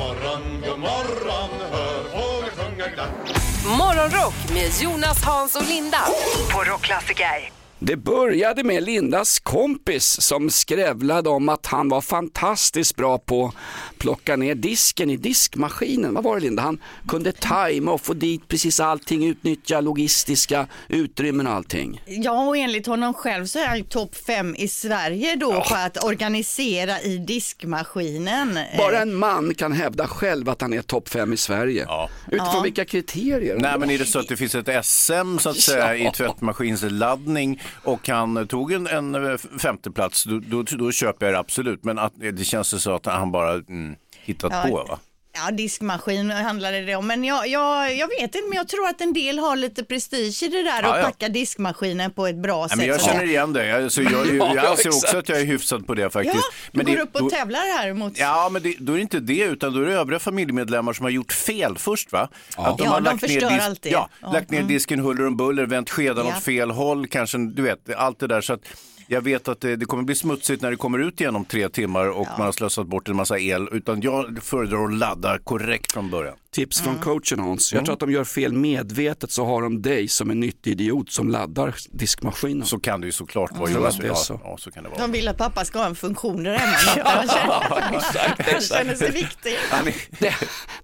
[0.00, 3.10] Morgon, god morgon, hör fåglar sjunga glatt.
[3.78, 5.98] Morgonrock med Jonas, Hans och Linda
[6.52, 7.59] på Rockklassiker.
[7.82, 13.98] Det började med Lindas kompis som skrävlade om att han var fantastiskt bra på att
[13.98, 16.14] plocka ner disken i diskmaskinen.
[16.14, 16.62] Vad var det Linda?
[16.62, 22.02] Han kunde tajma och få dit precis allting, utnyttja logistiska utrymmen och allting.
[22.06, 26.04] Ja, och enligt honom själv så är han topp fem i Sverige då på att
[26.04, 28.58] organisera i diskmaskinen.
[28.78, 31.84] Bara Eh, en man kan hävda själv att han är topp fem i Sverige.
[31.88, 32.10] Ja.
[32.26, 32.60] Utifrån Ja.
[32.62, 33.56] vilka kriterier?
[33.60, 36.12] Nej men är det så att det finns ett SM så att säga i Ja.
[36.12, 41.84] tvättmaskinsladdning och han tog en, en eh, femteplats, då, då, då köper jag det absolut.
[41.84, 44.62] Men att, det känns så att han bara mm, hittat Ja.
[44.68, 44.98] på va?
[45.32, 47.06] Ja, diskmaskin handlade det om.
[47.06, 50.42] Men jag, jag, jag vet inte, men jag tror att en del har lite prestige
[50.42, 51.04] i det där Ja, att ja.
[51.04, 52.78] packa diskmaskinen på ett bra Nej, sätt.
[52.78, 53.66] men jag så känner att- igen det.
[53.66, 56.36] Jag, alltså, jag, jag, Ja, jag anser också att jag är hyfsad på det faktiskt.
[56.36, 58.18] Ja, du men går det, upp och då, tävlar här mot...
[58.18, 61.04] Ja, men det, då är det inte det, utan då är det övriga familjemedlemmar som
[61.04, 62.12] har gjort fel först.
[62.12, 62.28] va?
[62.56, 63.92] Att Ja, de förstör alltid.
[63.92, 64.32] Ja, Ja.
[64.32, 64.68] lagt ner Mm.
[64.72, 66.36] disken huller om buller, vänt skedan Ja.
[66.36, 68.40] åt fel håll, kanske, du vet, allt det där.
[68.40, 68.60] Så att
[69.12, 71.68] jag vet att det, det kommer bli smutsigt när det kommer ut igen om tre
[71.68, 73.68] timmar och man har slösat bort en massa el.
[73.72, 76.36] Utan jag föredrar att ladda korrekt från början.
[76.54, 77.72] Tips från coachen Hans.
[77.72, 77.84] Jag Mm.
[77.84, 81.28] tror att de gör fel medvetet så har de dig som en nyttig idiot som
[81.28, 82.66] laddar diskmaskinen.
[82.66, 83.70] Så kan det ju såklart vara.
[83.70, 84.40] Det är Ja, så.
[84.44, 85.00] ja, så kan det vara.
[85.00, 87.04] De vill att pappa ska ha en funktion där hemma.
[87.70, 89.56] Han känner, sig viktig.
[90.18, 90.34] Det,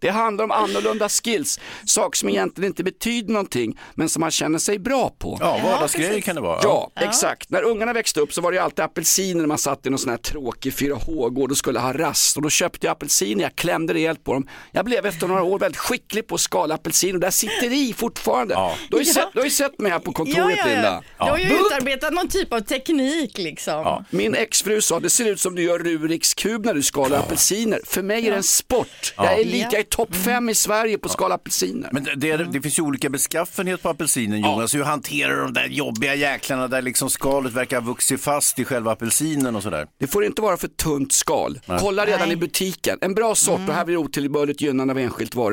[0.00, 4.58] det handlar om annorlunda skills, saker som egentligen inte betyder någonting men som man känner
[4.58, 5.38] sig bra på.
[5.40, 6.60] Ja, vardagsgrejer kan det vara.
[6.62, 7.50] Ja, exakt.
[7.50, 10.10] När ungarna växte upp så var det alltid apelsiner när man satt i någon sån
[10.10, 12.36] här tråkig 4H-gård och skulle ha rast.
[12.36, 14.48] Och då köpte jag apelsiner, jag klämde rejält på dem.
[14.72, 17.92] Jag blev efter några år väldigt skicklig på att skala apelsiner och där sitter i
[17.98, 18.54] fortfarande.
[18.54, 19.14] Du, har ju Ja.
[19.14, 21.02] sett, du har ju sett mig här på Ja, kontoret ja, Linda.
[21.18, 21.24] ja.
[21.24, 21.60] Du har ju Bup!
[21.66, 24.04] utarbetat någon typ av teknik liksom.
[24.10, 27.80] Min exfru sa det ser ut som du gör Rubiks kub när du skalar apelsiner.
[27.86, 29.14] För mig är det en sport.
[29.16, 31.88] Jag är jag är topp fem i Sverige på att skala apelsiner.
[31.92, 34.74] Men det, det, det finns ju olika beskaffenhet på apelsinen Jonas.
[34.74, 38.64] Hur hanterar du de där jobbiga jäklarna där liksom skalet verkar ha vuxit fast i
[38.64, 39.86] själva apelsinen och sådär?
[40.00, 41.60] Det får inte vara för tunt skal.
[41.80, 42.32] Kolla redan Nej.
[42.32, 42.98] i butiken.
[43.00, 45.45] En bra sort, och här blir det otillbörligt gynnande av enskilt varumärke.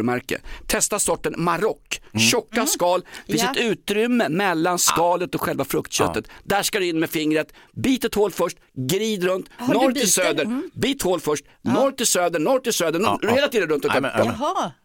[0.68, 2.02] Testa sorten Marock.
[2.32, 3.52] Tjocka skal, det finns Ja.
[3.52, 6.26] ett utrymme mellan skalet och själva fruktköttet.
[6.44, 8.58] Där ska du in med fingret, bit ett hål först,
[8.90, 10.70] grid runt, norr till söder, Mm.
[10.74, 14.12] bit hål först, norr till söder, norr till söder, norr, hela tiden runt och Amen,
[14.16, 14.36] amen.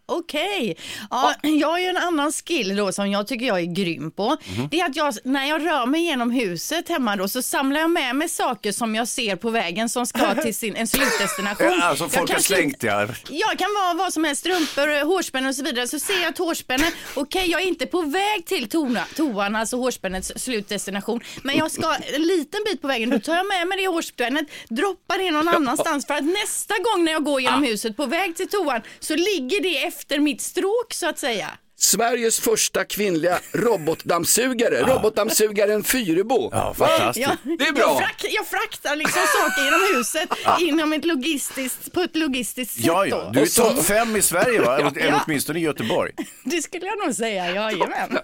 [0.09, 0.77] Okej.
[1.11, 4.37] Ja, jag har ju en annan skill då som jag tycker jag är grym på.
[4.57, 4.68] Mhm.
[4.71, 7.90] Det är att jag, när jag rör mig genom huset hemma då så samlar jag
[7.90, 11.66] med mig saker som jag ser på vägen som ska till sin, en slutdestination.
[11.79, 13.07] Ja, alltså Jag folk kan har slängt ja.
[13.31, 15.88] Ja, det kan vara vad som helst, strumpor, hårspänne och så vidare.
[15.88, 19.77] Så ser jag ett hårspänne, okej jag är inte på väg till tona, toan, alltså
[19.77, 21.21] hårspännets slutdestination.
[21.42, 24.47] Men jag ska en liten bit på vägen, då tar jag med mig det hårspännet,
[24.68, 28.37] droppar det någon annanstans för att nästa gång när jag går genom huset på väg
[28.37, 31.51] till toan så ligger det efter mitt stråk så att säga.
[31.81, 36.49] Sveriges första kvinnliga robotdammsugare, robotdammsugaren Fyrebo.
[36.53, 37.29] Ja, fantastiskt.
[37.45, 37.83] Ja, Det är bra.
[37.83, 40.29] Jag, frak, jag fraktar liksom saker genom huset
[40.61, 43.31] inom ett logistiskt, på ett logistiskt sätt Ja, ja.
[43.35, 44.79] Du är så- topp fem i Sverige va?
[44.79, 45.23] Eller Ja.
[45.27, 46.13] åtminstone i Göteborg.
[46.45, 48.19] Det skulle jag nog säga, jajamän.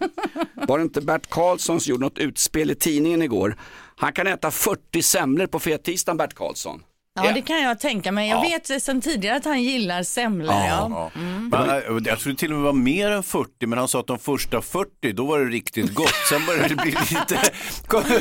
[0.55, 3.57] Var det inte Bert Karlsson som gjorde något utspel i tidningen igår?
[3.97, 6.81] Han kan äta 40 semlor på fettisdagen Bert Karlsson.
[7.23, 8.29] Ja, det kan jag tänka mig.
[8.29, 10.55] Jag vet sedan tidigare att han gillar semlor.
[10.55, 11.11] Ja.
[11.15, 11.21] Ja.
[11.51, 14.01] Men, äh, jag tror det till och med var mer än 40, men han sa
[14.01, 16.15] att de första 40, då var det riktigt gott.
[16.29, 17.41] Sen började det bli lite,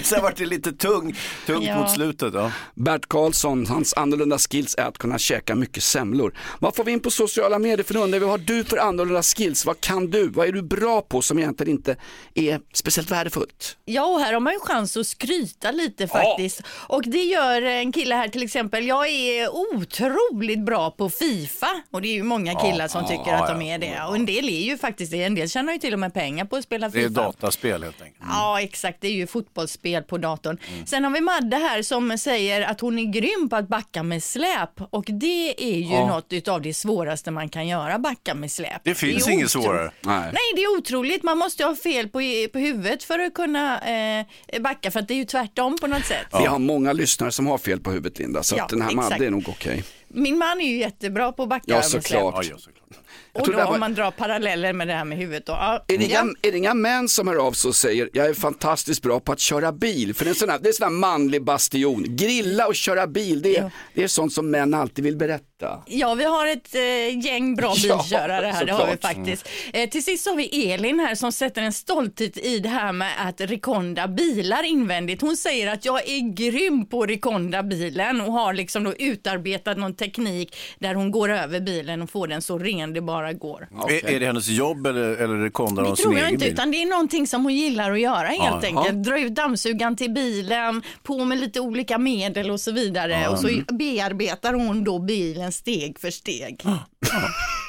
[0.04, 1.80] sen var det lite tung, tungt Ja.
[1.80, 2.34] mot slutet.
[2.34, 2.52] Ja.
[2.76, 6.38] Bert Karlsson, hans annorlunda skills är att kunna käka mycket semlor.
[6.60, 9.66] Vad får vi in på sociala medier för undrar, vad har du för annorlunda skills?
[9.66, 10.28] Vad kan du?
[10.30, 11.96] Vad är du bra på som egentligen inte
[12.34, 13.78] är speciellt värdefullt?
[13.86, 16.62] Ja, och här har man ju chans att skryta lite faktiskt.
[16.88, 18.83] Och det gör en kille här till exempel.
[18.88, 23.48] Jag är otroligt bra på Fifa och det är ju många killar som tycker att
[23.48, 24.02] de är det.
[24.10, 25.24] Och en del är ju faktiskt det.
[25.24, 27.22] En del tjänar ju till och med pengar på att spela Det är Fifa.
[27.24, 28.24] dataspel helt enkelt.
[28.30, 28.98] Ja, exakt.
[29.02, 30.58] Det är ju fotbollsspel på datorn.
[30.74, 30.86] Mm.
[30.86, 34.24] Sen har vi Madde här som säger att hon är grym på att backa med
[34.24, 38.82] släp och det är ju något utav det svåraste man kan göra, backa med släp.
[38.84, 39.92] Det finns är inget svårare.
[40.02, 40.22] Nej.
[40.24, 41.24] Nej, det är otroligt.
[41.24, 42.20] Man måste ju ha fel på,
[42.54, 44.26] på huvudet för att kunna eh,
[44.62, 46.28] backa, för att det är ju tvärtom på något sätt.
[46.40, 48.92] Vi har många lyssnare som har fel på huvudet Linda, så Ja, att den här.
[48.96, 49.84] Madde är nog okej.
[50.08, 52.46] Min man är ju jättebra på att backa Ja, såklart.
[52.46, 53.03] Ja, ja, såklart.
[53.34, 55.52] Och då var- om man drar paralleller med det här med huvudet då.
[55.54, 55.86] Ja.
[55.88, 56.22] Är det, Ja.
[56.22, 59.20] inga, är det inga män som hör av sig och säger jag är fantastiskt bra
[59.20, 60.14] på att köra bil?
[60.14, 62.06] För det är en sån här, det är en sån här manlig bastion.
[62.08, 63.70] Grilla och köra bil, det är, Ja.
[63.94, 65.84] det är sånt som män alltid vill berätta.
[65.86, 69.50] Ja, vi har ett eh, gäng bra Ja, bilkörare här, det har vi faktiskt.
[69.74, 73.12] Eh, till sist har vi Elin här som sätter en stolthet i det här med
[73.28, 75.22] att rekonda bilar invändigt.
[75.22, 79.78] Hon säger att jag är grym på att rekonda bilen och har liksom då utarbetat
[79.78, 83.68] någon teknik där hon går över bilen och får den så ren det bara går.
[83.90, 86.54] Är, är det hennes jobb eller, eller rekondar Det hon sin tror jag inte, bil?
[86.54, 89.04] utan det är någonting som hon gillar att göra helt Ja, enkelt.
[89.04, 93.28] Dra ut dammsugaren till bilen, på med lite olika medel och så vidare.
[93.28, 96.62] Och så bearbetar hon då bilen steg för steg.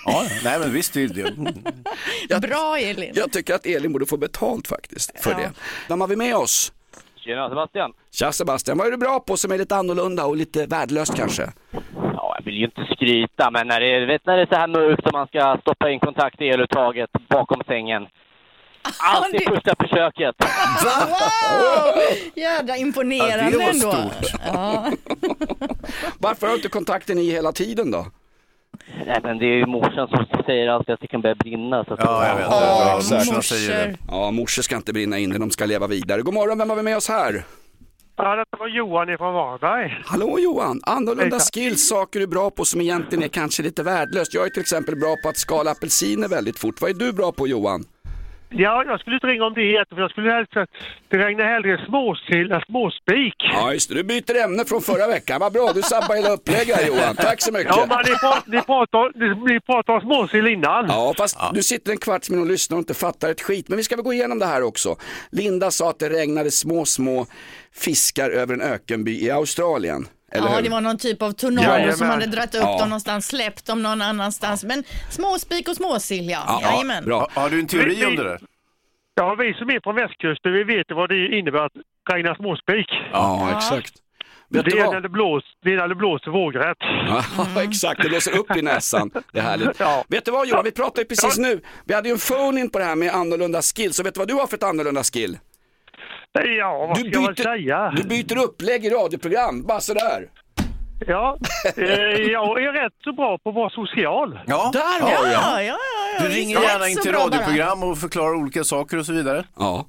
[0.06, 0.92] Ja, nej men visst.
[0.92, 1.08] Det, är
[2.28, 2.40] det.
[2.48, 3.12] Bra Elin!
[3.14, 5.36] Jag tycker att Elin borde få betalt faktiskt för Ja.
[5.38, 5.50] det.
[5.88, 6.72] Vem har vi med oss?
[7.16, 7.90] Tjena Sebastian.
[8.12, 11.52] Tja Sebastian, vad är du bra på som är lite annorlunda och lite värdelöst kanske?
[12.54, 15.06] Vill ju inte skryta, men när det, är- vet, när det är så här mörkt
[15.06, 18.06] och man ska stoppa in kontakt i eluttaget bakom sängen.
[19.14, 20.34] Alltid det- första försöket.
[20.84, 22.02] Wow!
[22.34, 24.10] Jädra imponerande Ja, det var ändå.
[24.10, 24.40] stort.
[24.54, 24.86] Ja.
[26.18, 28.06] Varför har du inte kontakten i hela tiden då?
[29.06, 31.84] Nej, men det är ju morsan som säger alltid att det kan börja brinna.
[31.84, 32.46] Så att Ja, jag vet.
[32.50, 33.96] Ja, Ja, det.
[34.08, 36.22] Ja, morsor ska inte brinna inne, de ska leva vidare.
[36.22, 37.42] God morgon, vem har vi med oss här?
[38.16, 40.02] Ja, detta var Johan ifrån Varberg.
[40.04, 44.34] Hallå Johan, annorlunda skills, saker du är bra på som egentligen är kanske lite värdelöst.
[44.34, 46.80] Jag är till exempel bra på att skala apelsiner väldigt fort.
[46.80, 47.84] Vad är du bra på Johan?
[48.56, 50.52] Ja, jag skulle inte ringa om det heter, för jag skulle helst
[51.08, 53.34] det regnar hellre småsill än småspik.
[53.52, 55.40] Ja just det, du byter ämne från förra veckan.
[55.40, 57.16] Vad bra, du sabbar hela upplägget Johan.
[57.16, 57.76] Tack så mycket.
[57.76, 60.86] Ja, men ni, pra- ni, pratar, ni, ni pratar om småsill innan.
[60.88, 63.68] Ja, fast du sitter en kvarts minut och lyssnar och inte fattar ett skit.
[63.68, 64.96] Men vi ska väl gå igenom det här också.
[65.32, 67.26] Linda sa att det regnade små, små
[67.74, 70.06] fiskar över en ökenby i Australien.
[70.34, 70.62] Eller Ja, hur?
[70.62, 71.96] det var någon typ av tornado Jajamän.
[71.96, 72.78] som hade dragit upp Ja.
[72.78, 74.64] dem någonstans, släppt dem någon annanstans.
[74.64, 76.60] Men småspik och småsill, ja.
[76.62, 77.04] Jajamän.
[77.04, 77.28] Bra.
[77.34, 78.38] Har du en teori om det där?
[79.14, 81.72] Ja, vi som är från västkusten, vi vet vad det innebär att
[82.12, 82.86] regna småspik.
[83.12, 83.92] Ja, exakt.
[84.48, 86.76] Vet det, är när det, blås, det är när det blåser vågrätt.
[86.80, 87.24] Ja,
[87.62, 88.02] exakt.
[88.02, 89.10] Det blåser upp i näsan.
[89.32, 89.80] Det är härligt.
[90.08, 91.60] Vet du vad Johan, vi pratade ju precis nu.
[91.84, 93.98] Vi hade ju en phone-in på det här med annorlunda skills.
[94.00, 95.38] Och vet du vad du har för ett annorlunda skill?
[96.42, 97.92] Ja, vad Du ska byter, säga?
[97.96, 100.28] du byter upplägg i radioprogram, bara sådär.
[101.06, 101.38] Ja,
[101.76, 101.84] eh,
[102.32, 104.38] jag är rätt så bra på att vara social.
[104.46, 105.32] Ja, Där har Ja, jag.
[105.32, 105.76] ja, ja.
[106.20, 109.44] Du visst, ringer gärna in till radioprogram och förklarar olika saker och så vidare.
[109.56, 109.86] Ja.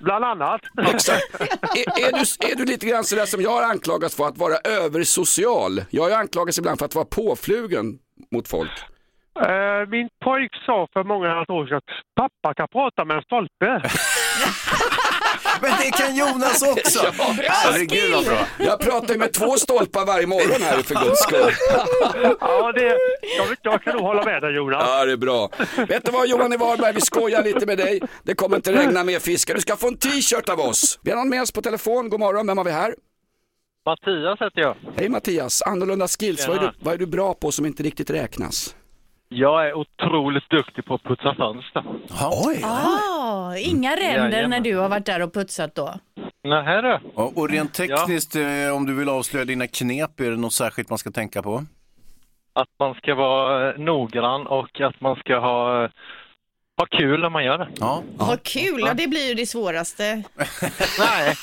[0.00, 0.60] Bland annat.
[0.94, 1.40] Exakt.
[1.40, 4.56] Är, är, du, är du lite grann sådär som jag har anklagats för att vara
[4.84, 5.84] översocial?
[5.90, 7.98] Jag har ju anklagats ibland för att vara påflugen
[8.32, 8.70] mot folk.
[9.40, 11.84] Eh, Min pojk sa för många år sedan att
[12.16, 13.82] pappa kan prata med en stolpe.
[15.62, 17.00] Men det kan Jonas också!
[17.48, 18.38] Herregud vad bra.
[18.58, 21.52] Jag pratar ju med två stolpar varje morgon här för guds skull.
[22.40, 22.84] Ja, det,
[23.36, 24.82] jag, jag kan nog hålla med dig Jonas.
[24.86, 25.50] Ja, det är bra.
[25.88, 28.00] Vet du vad Johan i Varberg, vi skojar lite med dig.
[28.22, 29.54] Det kommer inte regna mer fiskar.
[29.54, 30.98] Du ska få en t-shirt av oss.
[31.02, 32.08] Vi har någon med oss på telefon.
[32.08, 32.94] God morgon, vem har vi här?
[33.86, 34.76] Mattias heter jag.
[34.96, 36.48] Hej Mattias, annorlunda skills.
[36.48, 38.74] Vad är, du, vad är du bra på som inte riktigt räknas?
[39.28, 41.84] Jag är otroligt duktig på att putsa fönster.
[42.46, 42.62] Oj.
[42.64, 44.50] Ah, inga ränder Jajamän.
[44.50, 45.94] när du har varit där och putsat då?
[46.44, 46.98] Nähä du.
[47.14, 50.98] Och rent tekniskt, eh, om du vill avslöja dina knep, är det något särskilt man
[50.98, 51.62] ska tänka på?
[52.52, 55.90] Att man ska vara eh, noggrann och att man ska ha, eh,
[56.78, 57.68] ha kul när man gör det.
[57.80, 58.02] Ja.
[58.16, 60.22] Vad kul, ja, det blir ju det svåraste.
[60.98, 61.34] Nej.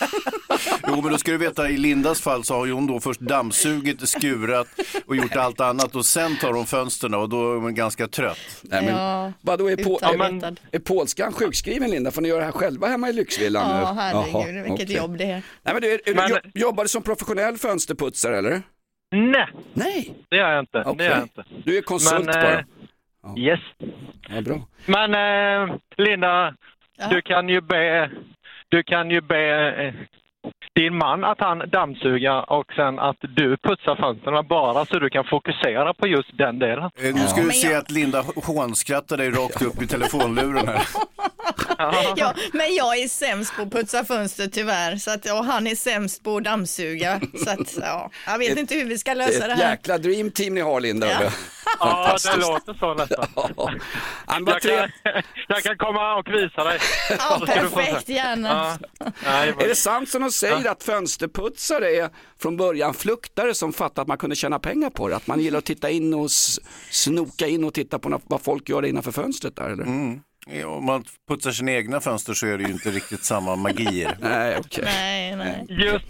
[0.88, 3.20] Jo, men då ska du veta, i Lindas fall så har ju hon då först
[3.20, 4.68] dammsugit, skurat
[5.06, 8.38] och gjort allt annat och sen tar hon fönsterna och då är hon ganska trött.
[8.62, 10.48] Nej, men, Ja, vadå, är, på, utarbetad.
[10.48, 12.12] är, är polskan sjukskriven Linda?
[12.12, 13.82] Får ni göra det här själva hemma i lyxvillan nu?
[13.82, 14.96] Ja, herregud, Jaha, vilket okej.
[14.98, 15.42] jobb det är.
[15.64, 18.62] Nej, men du, är, är, Men- du, jo- jobbar du som professionell fönsterputsare eller?
[19.16, 20.14] Nej, Nej.
[20.30, 20.78] det gör jag inte.
[20.86, 20.96] Okej.
[20.98, 21.44] Det gör jag inte.
[21.66, 22.66] Du är konsult Men, bara?
[23.24, 23.60] Eh, Yes.
[24.30, 24.68] Ja, bra.
[24.86, 25.14] Men
[25.70, 26.56] eh, Linda,
[27.10, 28.12] du kan ju be,
[28.70, 29.94] du kan ju be eh,
[30.76, 35.24] din man att han dammsuger och sen att du putsar fönstren bara så du kan
[35.24, 36.84] fokusera på just den delen.
[36.84, 40.68] Eh, Nu ska du Men se jag- att Linda hånskrattar dig rakt upp i telefonluren
[40.68, 40.82] här.
[42.18, 45.76] Ja, men jag är sämst på att putsa fönster tyvärr, så att, och han är
[45.76, 47.22] sämst på att dammsuga.
[47.46, 49.60] Så att, ja, jag vet Ett- inte hur vi ska Det lösa är det ett
[49.60, 49.70] här.
[49.72, 51.08] jäkla dream team ni har Linda.
[51.08, 51.30] Ja.
[51.80, 53.28] Ja, det låter så nästan.
[53.36, 53.72] Ja.
[54.46, 54.90] Jag kan,
[55.48, 56.80] jag kan komma och visa dig.
[57.10, 58.78] Ja, perfekt, gärna.
[59.00, 59.06] Ja.
[59.26, 62.10] Nej, Är det sant som de säger att fönsterputsare är
[62.42, 65.16] från början fluktare som fattar att man kunde tjäna pengar på det?
[65.16, 66.32] Att man gillar att titta in och
[66.90, 69.86] snoka in och titta på vad folk gör innanför fönstret där eller?
[70.48, 74.18] Ja, Om man putsar sina egna fönster så är det ju inte riktigt samma magier.
[74.22, 74.84] Nej, okej.
[74.86, 75.66] Nej, nej.
[75.70, 76.06] Just,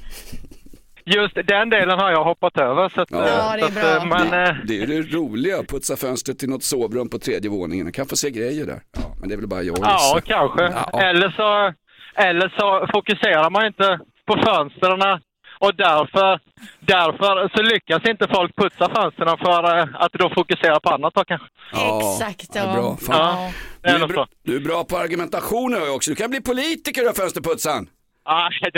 [1.06, 2.90] just den delen har jag hoppat över.
[2.90, 3.18] Så att, Ja.
[3.28, 3.84] eh, Ja, det är så bra.
[3.84, 7.10] att, eh, Men, eh, Det är ju det roliga, att putsa fönstret till något sovrum
[7.10, 7.86] på tredje våningen.
[7.86, 8.82] Man kan få se grejer där.
[8.98, 10.22] Ja, men det är väl bara jag och ja, gissa.
[10.22, 10.64] kanske.
[10.92, 11.02] Ja.
[11.02, 11.74] Eller, så,
[12.22, 15.20] eller så fokuserar man inte på fönstren
[15.60, 16.40] och därför,
[16.80, 21.24] därför så lyckas inte folk putsa fönstren för eh, att då fokusera på annat då
[21.26, 21.48] kanske.
[21.74, 22.62] Ja, Exakt, ja.
[22.66, 22.74] ja.
[22.74, 22.98] Bra.
[22.98, 23.52] Fan.
[23.82, 24.32] Ja, det Du, är bra, så.
[24.44, 26.12] du är bra på argumentation hör jag också.
[26.12, 27.88] Du kan bli politiker då, fönsterputsaren.
[28.26, 28.72] Ah, det,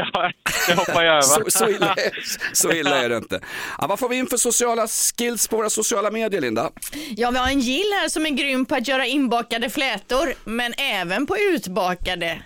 [0.68, 1.22] det hoppar jag över.
[1.22, 2.12] Så, så, illa är,
[2.54, 3.40] så illa är det inte.
[3.78, 6.70] Ja, vad får vi in för sociala skills på våra sociala medier, Linda?
[7.10, 10.74] Ja, vi har en Jill här som är grym på att göra inbakade flätor, men
[10.78, 12.42] även på utbakade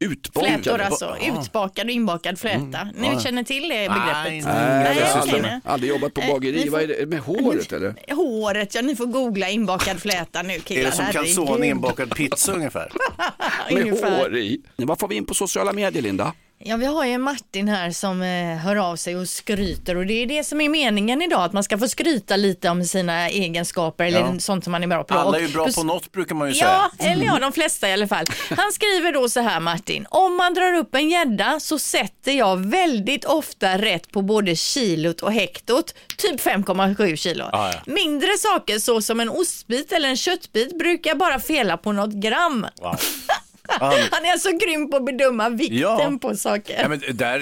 [0.00, 0.54] Utbakade?
[0.62, 1.04] flätor alltså.
[1.06, 1.40] Ah.
[1.40, 2.88] Utbakad och inbakad fläta.
[2.94, 3.20] Ni Ja.
[3.20, 4.44] känner till det begreppet?
[4.44, 5.60] Nej, jag okej, har nej.
[5.64, 6.64] aldrig jobbat på Nej, bageri.
[6.64, 7.94] ni Vad är får- det med håret eller?
[8.14, 10.80] Håret, ja ni får googla inbakad fläta nu killar.
[10.82, 12.92] Är det som calzone inbakad pizza ungefär?
[13.72, 14.18] Med Ungefär.
[14.18, 14.60] hår i.
[14.76, 16.32] Vad får vi in på sociala medier, Linda?
[16.58, 20.12] Ja, vi har ju Martin här som eh, hör av sig och skryter och det
[20.22, 24.04] är det som är meningen idag, att man ska få skryta lite om sina egenskaper
[24.04, 24.38] eller Ja.
[24.38, 25.14] sånt som man är bra på.
[25.14, 27.12] Alla är ju Och bra på något brukar man ju Ja, säga.
[27.12, 28.26] eller ja, de flesta i alla fall.
[28.56, 32.56] Han skriver då så här Martin, om man drar upp en gädda så sätter jag
[32.70, 37.44] väldigt ofta rätt på både kilot och hektot, typ 5,7 kilo.
[37.52, 37.80] Ah, ja.
[37.86, 42.12] Mindre saker så som en ostbit eller en köttbit brukar jag bara fela på något
[42.12, 42.66] gram.
[42.80, 42.96] Wow.
[43.80, 46.18] Han är alltså grym på att bedöma vikten Ja.
[46.20, 46.78] på saker.
[46.82, 47.40] Ja, men där,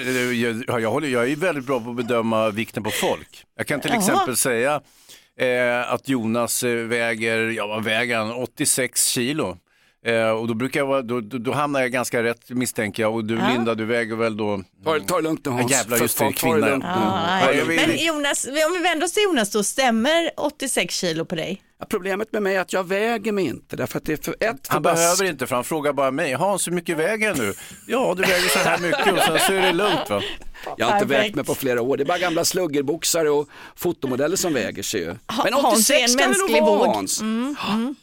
[0.67, 3.43] jag, jag, håller, jag är väldigt bra på att bedöma vikten på folk.
[3.57, 3.99] Jag kan till Jaha.
[3.99, 4.81] exempel säga
[5.39, 9.57] eh, att Jonas eh, väger, ja vad väger han, 86 kilo.
[10.05, 13.15] Eh, och då, brukar jag vara, då, då, då hamnar jag ganska rätt misstänker jag.
[13.15, 13.49] Och du Ja.
[13.53, 14.63] Linda, du väger väl då...
[14.85, 15.71] Ta, ta det lugnt nu Ja, Hans.
[15.71, 16.67] jävlar, just det, kvinna.
[16.69, 20.95] Ja, Ja, jag vill- Men Jonas, om vi vänder oss till Jonas då, stämmer 86
[20.95, 21.61] kilo på dig?
[21.89, 24.67] Problemet med mig är att jag väger mig inte därför att det är för ett
[24.67, 27.37] Han för bask- behöver inte för han frågar bara mig, Hans hur mycket väger jag
[27.37, 27.53] nu?
[27.87, 30.21] Ja du väger så här mycket och sen så är det lugnt va?
[30.77, 31.25] Jag har inte Perfekt.
[31.25, 31.97] vägt mig på flera år.
[31.97, 35.15] Det är bara gamla sluggerboxare och fotomodeller som väger sig ju.
[35.43, 36.91] Men Hans är 86 en kan det nog vara.
[36.93, 37.21] Hans.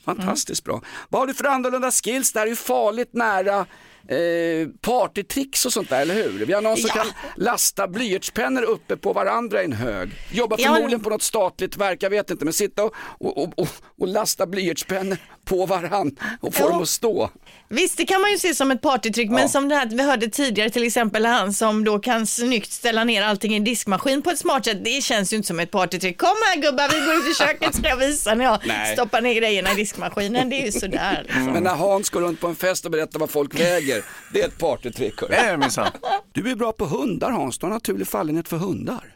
[0.04, 0.80] Fantastiskt bra.
[1.08, 2.32] Vad har du för annorlunda skills?
[2.32, 3.66] Det här är ju farligt nära
[4.08, 6.46] eh, partytricks och sånt där, eller hur?
[6.46, 7.02] Vi har någon som Ja.
[7.02, 10.10] kan lasta blyertspennor uppe på varandra i en hög.
[10.32, 13.58] Jobbar Ja, förmodligen på något statligt verk, jag vet inte, men sitta och, och, och,
[13.58, 13.68] och,
[14.00, 16.68] och lasta blyertspennor på varandra och få Ja.
[16.68, 17.30] dem att stå.
[17.68, 20.28] Visst, det kan man ju se som ett partytrick, men som det här vi hörde
[20.28, 24.30] tidigare, till exempel han som då kan snyggt ställa ner allting i en diskmaskin på
[24.30, 26.18] ett smart sätt, det känns ju inte som ett partytrick.
[26.18, 28.92] Kom här gubbar, vi går ut i köket ska jag visa när jag Nej.
[28.96, 30.50] stoppar ner grejerna i diskmaskinen.
[30.50, 31.22] Det är ju sådär.
[31.24, 31.44] Liksom.
[31.46, 33.91] Men när Hans går runt på en fest och berättar vad folk väger,
[34.32, 35.14] det är ett partytrick.
[35.58, 35.90] minsann.
[36.32, 39.12] Du är bra på hundar Hans, du har naturlig fallenhet för hundar.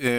[0.00, 0.10] Eh,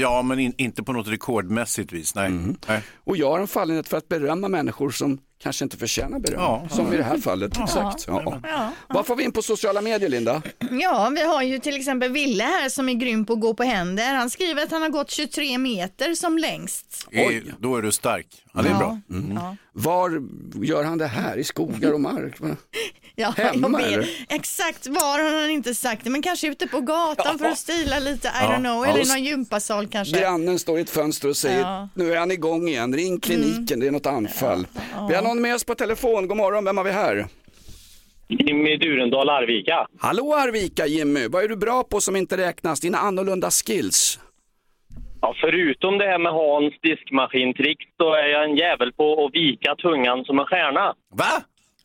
[0.00, 2.32] ja men in, inte på något rekordmässigt vis, nej.
[2.68, 2.82] nej.
[3.04, 6.40] Och jag har en fallenhet för att berömma människor som kanske inte förtjänar beröm.
[6.40, 6.66] Ja.
[6.70, 7.58] Som i det här fallet.
[7.62, 8.04] Exakt.
[8.06, 8.40] Ja.
[8.42, 8.72] Ja.
[8.88, 10.42] Vad får vi in på sociala medier Linda?
[10.70, 13.62] ja, vi har ju till exempel Ville här som är grym på att gå på
[13.62, 14.14] händer.
[14.14, 17.06] Han skriver att han har gått 23 meter som längst.
[17.12, 17.44] Oj.
[17.58, 18.26] Då är du stark.
[18.54, 19.00] Ja det är bra.
[19.34, 19.56] Ja.
[19.72, 20.22] Var
[20.62, 21.36] gör han det här?
[21.36, 22.34] I skogar och mark?
[23.14, 24.08] Ja, Hemma, eller?
[24.28, 27.98] Exakt var har han inte sagt det, men kanske ute på gatan för att stila
[27.98, 28.46] lite, I Ja.
[28.48, 30.20] don't know, Ja, eller i någon gympasal kanske.
[30.20, 31.88] Grannen står i ett fönster och säger Ja.
[31.94, 34.66] nu är han igång igen, ring kliniken, det är något anfall.
[35.08, 37.26] Vi har någon med oss på telefon, god morgon, vem har vi här?
[38.28, 39.86] Jimmy Durendal, Arvika.
[39.98, 42.80] Hallå Arvika Jimmy, vad är du bra på som inte räknas?
[42.80, 44.18] Dina annorlunda skills?
[45.20, 49.74] Ja, förutom det här med Hans diskmaskintrick så är jag en jävel på att vika
[49.74, 50.94] tungan som en stjärna.
[51.14, 51.32] Va?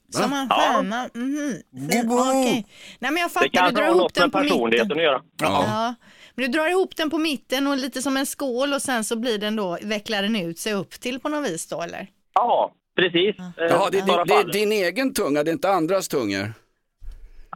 [0.10, 0.56] Som en Ja.
[0.56, 1.10] stjärna.
[1.14, 1.54] Mhm.
[1.92, 2.66] Fin- Okej.
[3.00, 4.88] Nej men jag Det fattar, du kanske drar har ihop något med den på personligheten
[4.88, 4.98] mitten.
[4.98, 5.22] att göra.
[5.42, 5.96] Ja.
[6.36, 9.16] Men du drar ihop den på mitten och lite som en skål och sen så
[9.16, 12.08] blir den då, vecklar den ut sig upp till på något vis då eller?
[12.34, 13.40] Ja, precis.
[13.40, 16.54] Eh, Jaha, det, bara det, det är din egen tunga, det är inte andras tungor?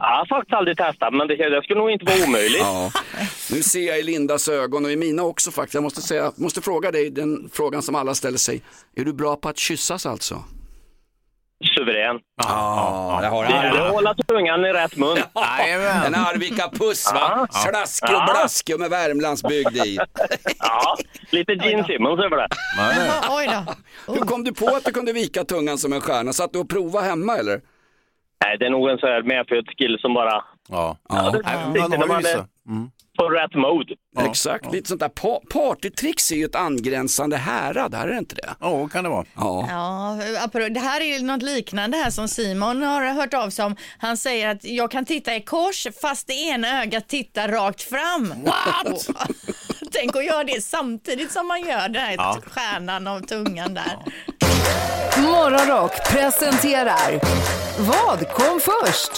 [0.01, 2.61] Jag har faktiskt aldrig testat, men det, det skulle nog inte vara omöjligt.
[2.61, 2.91] Ja,
[3.51, 5.73] nu ser jag i Lindas ögon och i mina också faktiskt.
[5.73, 8.61] Jag måste, säga, måste fråga dig den frågan som alla ställer sig.
[8.95, 10.43] Är du bra på att kyssas alltså?
[11.65, 12.19] Suverän.
[12.43, 15.17] Ja, jag har Det gäller att hålla tungan i rätt mun.
[16.05, 17.47] En Arvika-puss va?
[18.01, 18.27] Ja.
[18.33, 19.99] blaskig och med Värmlandsbygd i.
[20.59, 20.95] Ja,
[21.29, 22.47] lite Gene Simmons över det.
[23.29, 23.49] Oj
[24.07, 24.13] då.
[24.13, 26.33] Hur kom du på att du kunde vika tungan som en stjärna?
[26.33, 27.61] Satt du och prova hemma eller?
[28.45, 30.97] Nej, det är nog en sån här medfödd skill som bara Ja.
[31.09, 32.47] Ja, det- Nej, det- man har ju vissa.
[32.67, 32.91] Mm.
[33.19, 33.95] På rätt mode.
[34.29, 34.71] exakt.
[34.71, 38.49] Lite sånt där pa- partytricks är ju ett angränsande härad, här är det inte det?
[38.59, 39.25] Ja, kan det vara.
[39.35, 39.65] Ja.
[39.69, 43.75] Ja, det här är ju något liknande här som Simon har hört av sig om.
[43.97, 48.33] Han säger att jag kan titta i kors fast det ena ögat tittar rakt fram.
[48.45, 49.07] What?
[49.91, 52.37] Tänk att göra det samtidigt som man gör den här Ja.
[52.51, 53.97] stjärnan av tungan där.
[55.21, 57.19] Morgonrock presenterar
[57.79, 59.11] Vad kom först?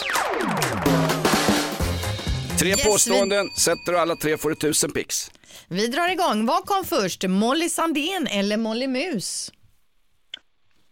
[2.62, 5.32] Tre Yes, påståenden, sätter du alla tre får du tusen pix.
[5.68, 6.46] Vi drar igång.
[6.46, 7.24] Vad kom först?
[7.28, 9.52] Molly Sandén eller Molly Mus?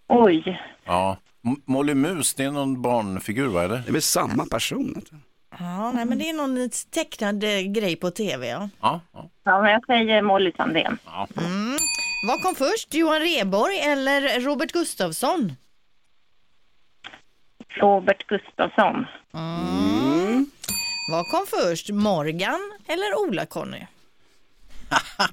[0.08, 0.62] Oj.
[0.86, 1.18] Ja.
[1.46, 3.64] M- Molly Mus, det är någon barnfigur va?
[3.64, 3.78] Eller?
[3.78, 5.02] Det är väl samma person?
[5.60, 8.48] Ja, nej, men det är någon tecknad eh, grej på tv.
[8.48, 8.70] Ja.
[8.82, 9.02] Ja.
[9.14, 9.30] ja.
[9.44, 10.98] Ja, men jag säger Molly Sandén.
[11.38, 11.78] Mm.
[12.28, 12.94] Vad kom först?
[12.94, 15.54] Johan Reborg eller Robert Gustafsson?
[17.82, 19.06] Robert Gustafsson.
[19.34, 20.09] Mm.
[21.10, 21.90] Vad kom först?
[21.90, 23.88] Morgan eller Ola-Conny?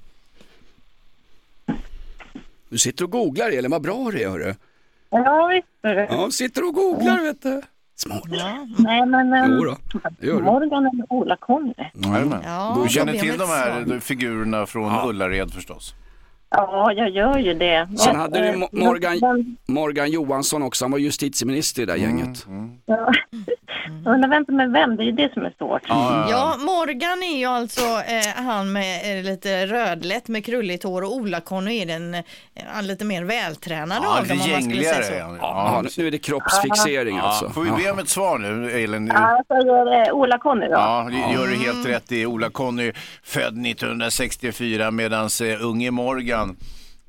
[2.69, 4.55] Du sitter och googlar Elin, vad bra det är hörru.
[5.11, 5.67] Ja, visst.
[6.11, 7.63] Ja, sitter och googlar vet du.
[7.97, 8.23] Smart.
[8.79, 9.33] Nej, men...
[9.33, 9.77] ehm, Jo då,
[10.21, 10.43] gör du.
[10.43, 11.75] Morgan eller Ola-Conny?
[11.95, 12.43] Jajamän.
[12.45, 15.95] Ja, du känner då till de här figurerna från Ullared förstås?
[16.51, 17.89] Ja, jag gör ju det.
[17.99, 21.99] Sen hade du eh, Mo- Morgan, Morgan Johansson också, han var justitieminister i det där
[21.99, 22.47] gänget.
[22.87, 23.13] Ja.
[24.07, 25.83] Undrar vem som är vem, det är ju det som är svårt.
[25.89, 31.15] Ja, Morgan är ju alltså eh, han med eh, lite rödlätt med krulligt hår och
[31.17, 32.23] Ola-Conny är den eh,
[32.83, 35.29] lite mer vältränade Ja, av dem lite om man skulle säga gängligare.
[35.29, 35.37] så.
[35.41, 37.51] Ja, nu är det kroppsfixering alltså.
[37.51, 39.13] Får vi be om ett svar nu, Elin?
[39.15, 39.43] Ja,
[40.07, 40.73] eh, Ola-Conny då.
[40.73, 42.27] Ja, det gör du helt rätt i.
[42.27, 42.93] Ola-Conny
[43.23, 45.29] född 1964 medan
[45.61, 46.36] unge Morgan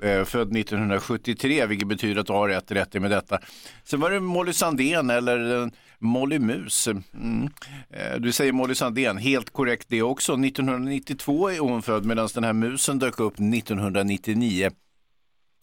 [0.02, 3.38] eh, född 1973, vilket betyder att du har rätt rätt med detta.
[3.84, 5.68] Sen var det Molly Sandén eller eh,
[5.98, 6.88] Molly Mus.
[6.88, 7.48] Mm.
[7.90, 10.32] Eh, Du säger Molly Sandén, helt korrekt det också.
[10.32, 14.70] 1992 är hon född medan den här musen dök upp 1999.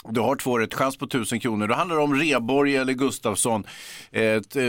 [0.10, 1.68] Du har två rätt chans på 1000 kronor.
[1.68, 3.64] Det handlar om Reborg eller Gustafsson.
[4.12, 4.64] Ett, eh,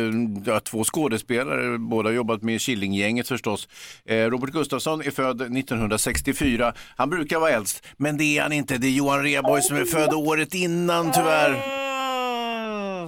[0.45, 3.69] ja, två skådespelare, båda har jobbat med Killinggänget förstås.
[4.05, 6.73] Eh, Robert Gustafsson är född 1964.
[6.97, 8.79] Han brukar vara äldst, men det är han inte.
[8.79, 11.63] Det är Johan Reborg som är född året innan tyvärr.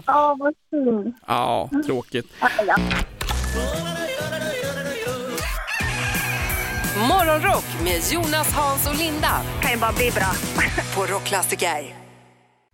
[0.06, 1.14] Ja, vad synd.
[1.26, 2.26] Ja, tråkigt.
[7.08, 9.42] Morgonrock med Jonas, Hans och Linda.
[9.62, 10.32] Kan ju bara bli bra.
[10.94, 11.97] På Rockklassiker.